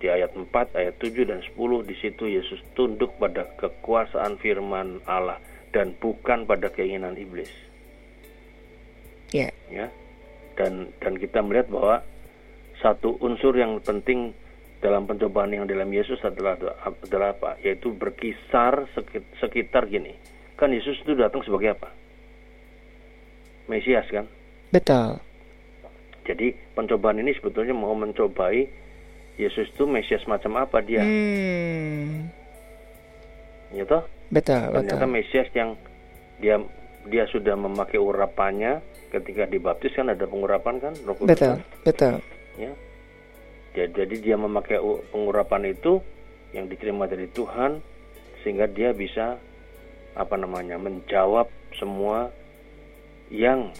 [0.03, 1.55] di ayat 4, ayat 7 dan 10
[1.87, 5.39] di situ Yesus tunduk pada kekuasaan firman Allah
[5.71, 7.47] dan bukan pada keinginan iblis.
[9.31, 9.47] ya.
[9.71, 9.87] Ya.
[10.59, 12.03] Dan dan kita melihat bahwa
[12.83, 14.35] satu unsur yang penting
[14.83, 17.55] dalam pencobaan yang dalam Yesus adalah adalah apa?
[17.63, 20.19] Yaitu berkisar sekit- sekitar gini.
[20.59, 21.89] Kan Yesus itu datang sebagai apa?
[23.71, 24.27] Mesias kan?
[24.69, 25.23] Betul.
[26.27, 28.82] Jadi pencobaan ini sebetulnya mau mencobai
[29.35, 32.29] Yesus itu Mesias macam apa dia, Hmm.
[33.73, 34.05] ya toh?
[34.29, 35.09] Betul, Ternyata betul.
[35.09, 35.73] Mesias yang
[36.37, 36.61] dia
[37.03, 38.79] dia sudah memakai urapannya
[39.09, 41.81] ketika dibaptis kan ada pengurapan kan, Roh Kudus Betul, kan?
[41.83, 42.13] betul.
[42.57, 42.71] ya.
[43.73, 44.77] Jadi, jadi dia memakai
[45.09, 45.97] pengurapan itu
[46.53, 47.81] yang diterima dari Tuhan
[48.45, 49.41] sehingga dia bisa
[50.13, 52.29] apa namanya menjawab semua
[53.33, 53.73] yang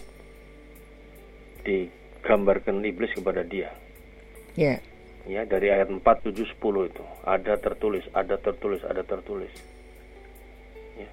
[1.62, 3.70] digambarkan iblis kepada dia.
[4.58, 4.78] Ya.
[5.24, 7.04] Ya, dari ayat 4, 7, 10 itu.
[7.24, 9.48] Ada tertulis, ada tertulis, ada tertulis.
[11.00, 11.08] Ya.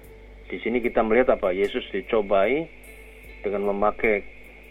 [0.52, 1.48] Di sini kita melihat apa?
[1.56, 2.68] Yesus dicobai
[3.40, 4.20] dengan memakai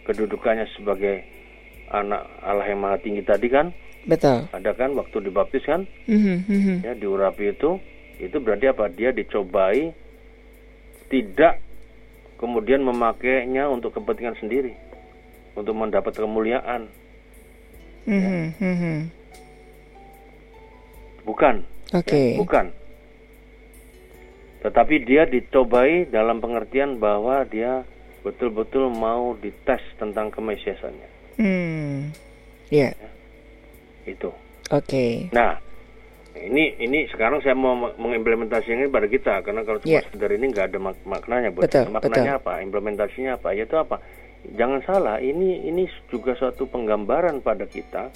[0.06, 1.26] kedudukannya sebagai
[1.90, 3.74] anak Allah yang maha tinggi tadi kan.
[4.06, 4.46] Betul.
[4.50, 5.86] Ada kan waktu dibaptis kan?
[6.06, 6.76] Mhm, mhm.
[6.86, 7.78] Ya, diurapi itu.
[8.22, 8.86] itu berarti apa?
[8.86, 9.90] Dia dicobai
[11.10, 11.58] tidak
[12.38, 14.78] kemudian memakainya untuk kepentingan sendiri,
[15.58, 16.86] untuk mendapat kemuliaan.
[18.06, 19.21] Mhm, mhm.
[21.22, 21.62] Bukan.
[21.92, 22.34] Oke.
[22.34, 22.66] Ya, bukan.
[24.60, 27.82] Tetapi dia dicobai dalam pengertian bahwa dia
[28.22, 31.08] betul-betul mau dites tentang kemesiasannya.
[31.34, 32.14] Hmm.
[32.70, 32.94] Ya,
[34.04, 34.30] Itu.
[34.70, 35.28] oke.
[35.30, 35.58] Nah,
[36.32, 40.06] ini ini sekarang saya mau me- mengimplementasikan ini pada kita karena kalau cuma Iya.
[40.06, 41.92] sekedar ini nggak ada mak- maknanya buat Betul, kita.
[41.92, 44.00] maknanya apa implementasinya apa yaitu apa
[44.56, 48.08] jangan salah ini ini juga suatu penggambaran pada kita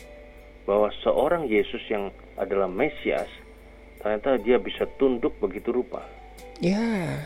[0.66, 3.30] bahwa seorang Yesus yang adalah Mesias
[3.96, 6.02] ternyata dia bisa tunduk begitu rupa
[6.58, 7.22] Ya.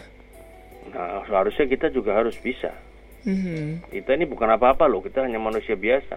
[0.88, 2.72] nah seharusnya kita juga harus bisa
[3.20, 3.90] Mhm.
[3.90, 6.16] kita ini bukan apa-apa loh kita hanya manusia biasa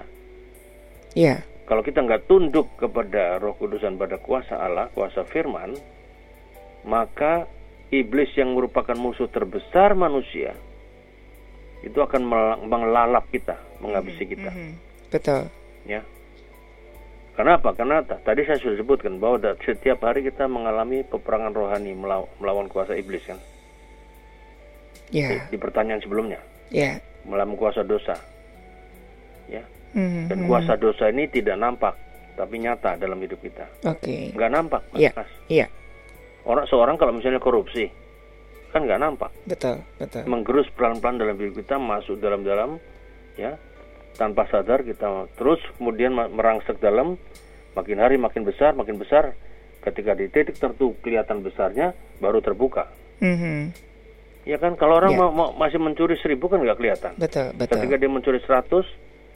[1.13, 1.43] Ya.
[1.63, 5.75] kalau kita nggak tunduk kepada Roh Kudus dan pada kuasa Allah, kuasa Firman,
[6.83, 7.47] maka
[7.87, 10.57] iblis yang merupakan musuh terbesar manusia
[11.79, 14.73] itu akan mel- melalap kita, menghabisi kita, Mhm.
[15.07, 15.47] Betul.
[15.85, 16.01] ya.
[17.33, 17.73] Karena apa?
[17.73, 22.93] Karena tadi saya sudah sebutkan bahwa setiap hari kita mengalami peperangan rohani melaw- melawan kuasa
[22.93, 23.41] iblis kan.
[25.07, 25.45] Di, Ya.
[25.45, 26.37] di pertanyaan sebelumnya,
[26.69, 26.97] Ya.
[27.23, 28.17] melawan kuasa dosa,
[29.45, 29.61] ya.
[29.93, 30.47] Mhm, Dan mhm.
[30.47, 31.93] kuasa dosa ini tidak nampak,
[32.33, 33.65] tapi nyata dalam hidup kita.
[33.83, 34.33] Oke.
[34.33, 35.13] nggak nampak Iya.
[35.13, 35.29] Mas.
[35.47, 35.67] Iya.
[36.43, 37.87] orang seorang kalau misalnya korupsi
[38.69, 40.25] kan nggak nampak Betul, betul.
[40.25, 42.81] menggerus pelan-pelan dalam hidup kita masuk dalam-dalam
[43.35, 43.53] ya
[44.13, 47.17] tanpa sadar kita terus kemudian merangsek dalam
[47.73, 49.33] makin hari makin besar makin besar
[49.81, 52.87] ketika di titik tertentu kelihatan besarnya baru terbuka
[53.19, 53.73] Mhm.
[54.43, 55.19] ya kan kalau orang Iya.
[55.19, 57.79] mau, mau- masih mencuri seribu kan nggak kelihatan Betul, betul.
[57.79, 58.85] ketika dia mencuri 100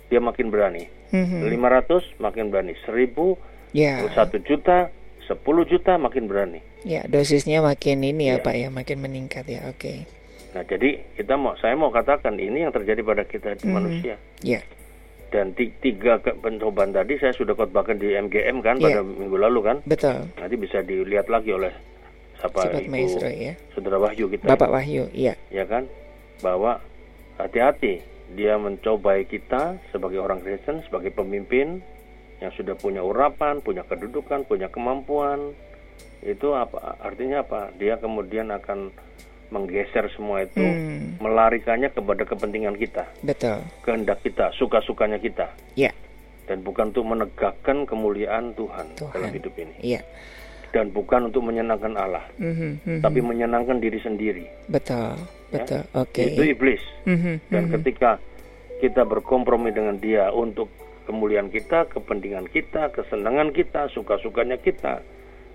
[0.08, 1.48] dia makin berani Mhm.
[1.48, 3.36] 500 makin berani 1000
[3.72, 4.04] Ya.
[4.12, 4.88] satu juta
[5.26, 8.46] 10 juta makin berani Ya, dosisnya makin ini ya, Iya.
[8.46, 9.68] Pak ya, makin meningkat ya.
[9.68, 10.08] Oke.
[10.48, 13.74] Nah, jadi kita mau saya mau katakan ini yang terjadi pada kita di Mhm.
[13.74, 14.16] manusia.
[14.42, 14.64] Ya.
[15.28, 19.00] Dan ti- tiga pencobaan tadi saya sudah khotbahkan di MGM kan Iya.
[19.00, 19.78] pada minggu lalu kan.
[19.84, 20.24] Betul.
[20.40, 21.72] Nanti bisa dilihat lagi oleh
[22.40, 23.54] siapa Sobat ibu Maestro ya.
[23.76, 24.48] saudara Wahyu kita.
[24.48, 25.36] Bapak Wahyu, iya.
[25.52, 25.92] Ya kan
[26.40, 26.80] bahwa
[27.36, 28.00] hati-hati
[28.34, 31.84] dia mencobai kita sebagai orang Kristen, sebagai pemimpin
[32.40, 35.52] yang sudah punya urapan, punya kedudukan, punya kemampuan.
[36.22, 37.74] Itu apa artinya apa?
[37.76, 38.94] Dia kemudian akan
[39.50, 43.64] menggeser semua itu Hmm, melarikannya kepada kepentingan kita, betul.
[43.82, 45.92] kehendak kita, suka-sukanya kita, Ya,
[46.46, 49.12] dan bukan untuk menegakkan kemuliaan Tuhan, Tuhan.
[49.12, 50.02] dalam hidup ini, iya.
[50.70, 53.02] dan bukan untuk menyenangkan Allah, Mhm, mhm.
[53.02, 54.46] tapi menyenangkan diri sendiri.
[54.68, 55.16] betul,
[55.48, 55.84] betul.
[55.94, 56.28] Oke.
[56.30, 56.84] Itu iblis.
[57.06, 57.72] Mhm, Dan mhm.
[57.80, 58.20] ketika
[58.78, 60.68] kita berkompromi dengan dia untuk
[61.04, 65.00] kemuliaan kita, kepentingan kita, kesenangan kita, suka-sukanya kita,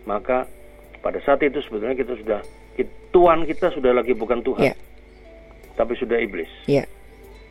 [0.03, 0.49] maka
[0.99, 2.41] pada saat itu sebetulnya kita sudah
[3.13, 4.75] Tuhan kita sudah lagi bukan Tuhan, Ya.
[5.77, 6.49] tapi sudah iblis.
[6.65, 6.89] Iya.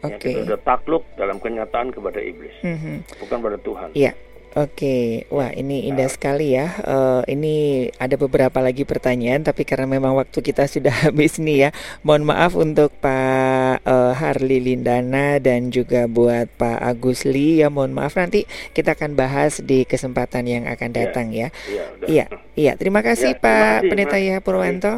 [0.02, 0.34] Ya, Oke.
[0.34, 3.22] kita sudah takluk dalam kenyataan kepada iblis, Mhm.
[3.22, 3.90] bukan pada Tuhan.
[3.94, 4.18] Iya.
[4.52, 6.76] Oke, wah ini indah sekali ya.
[6.84, 7.56] Eh, ini
[7.96, 11.70] ada beberapa lagi pertanyaan, tapi karena memang waktu kita sudah habis nih ya,
[12.04, 17.96] mohon maaf untuk Pak eh, Harli Lindana dan juga buat Pak Agus Lee ya, mohon
[17.96, 18.44] maaf nanti
[18.76, 21.00] kita akan bahas di kesempatan yang akan Iya.
[21.00, 21.48] datang ya.
[21.72, 21.86] Iya.
[22.04, 22.26] Iya,
[22.60, 22.72] iya.
[22.76, 24.18] Terima kasih Ya, terima Pak kasih, Pendeta.
[24.20, 24.94] Yahya Purwanto.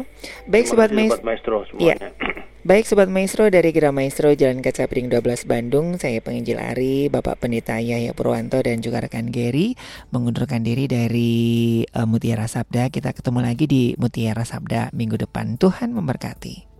[0.50, 1.10] Baik Terima sobat kasih, Maes.
[1.14, 1.94] Sobat Maestro Iya.
[2.02, 2.43] semuanya.
[2.64, 6.00] Baik Sobat Maestro dari Gera Maestro Jalan Kaca Piring 12 Bandung.
[6.00, 9.76] Saya penginjil Ari, Bapak Pendeta Yahya Purwanto dan juga rekan Gary
[10.08, 12.88] Mengundurkan diri dari eh, Mutiara Sabda.
[12.88, 15.60] Kita ketemu lagi di Mutiara Sabda minggu depan.
[15.60, 16.73] Tuhan memberkati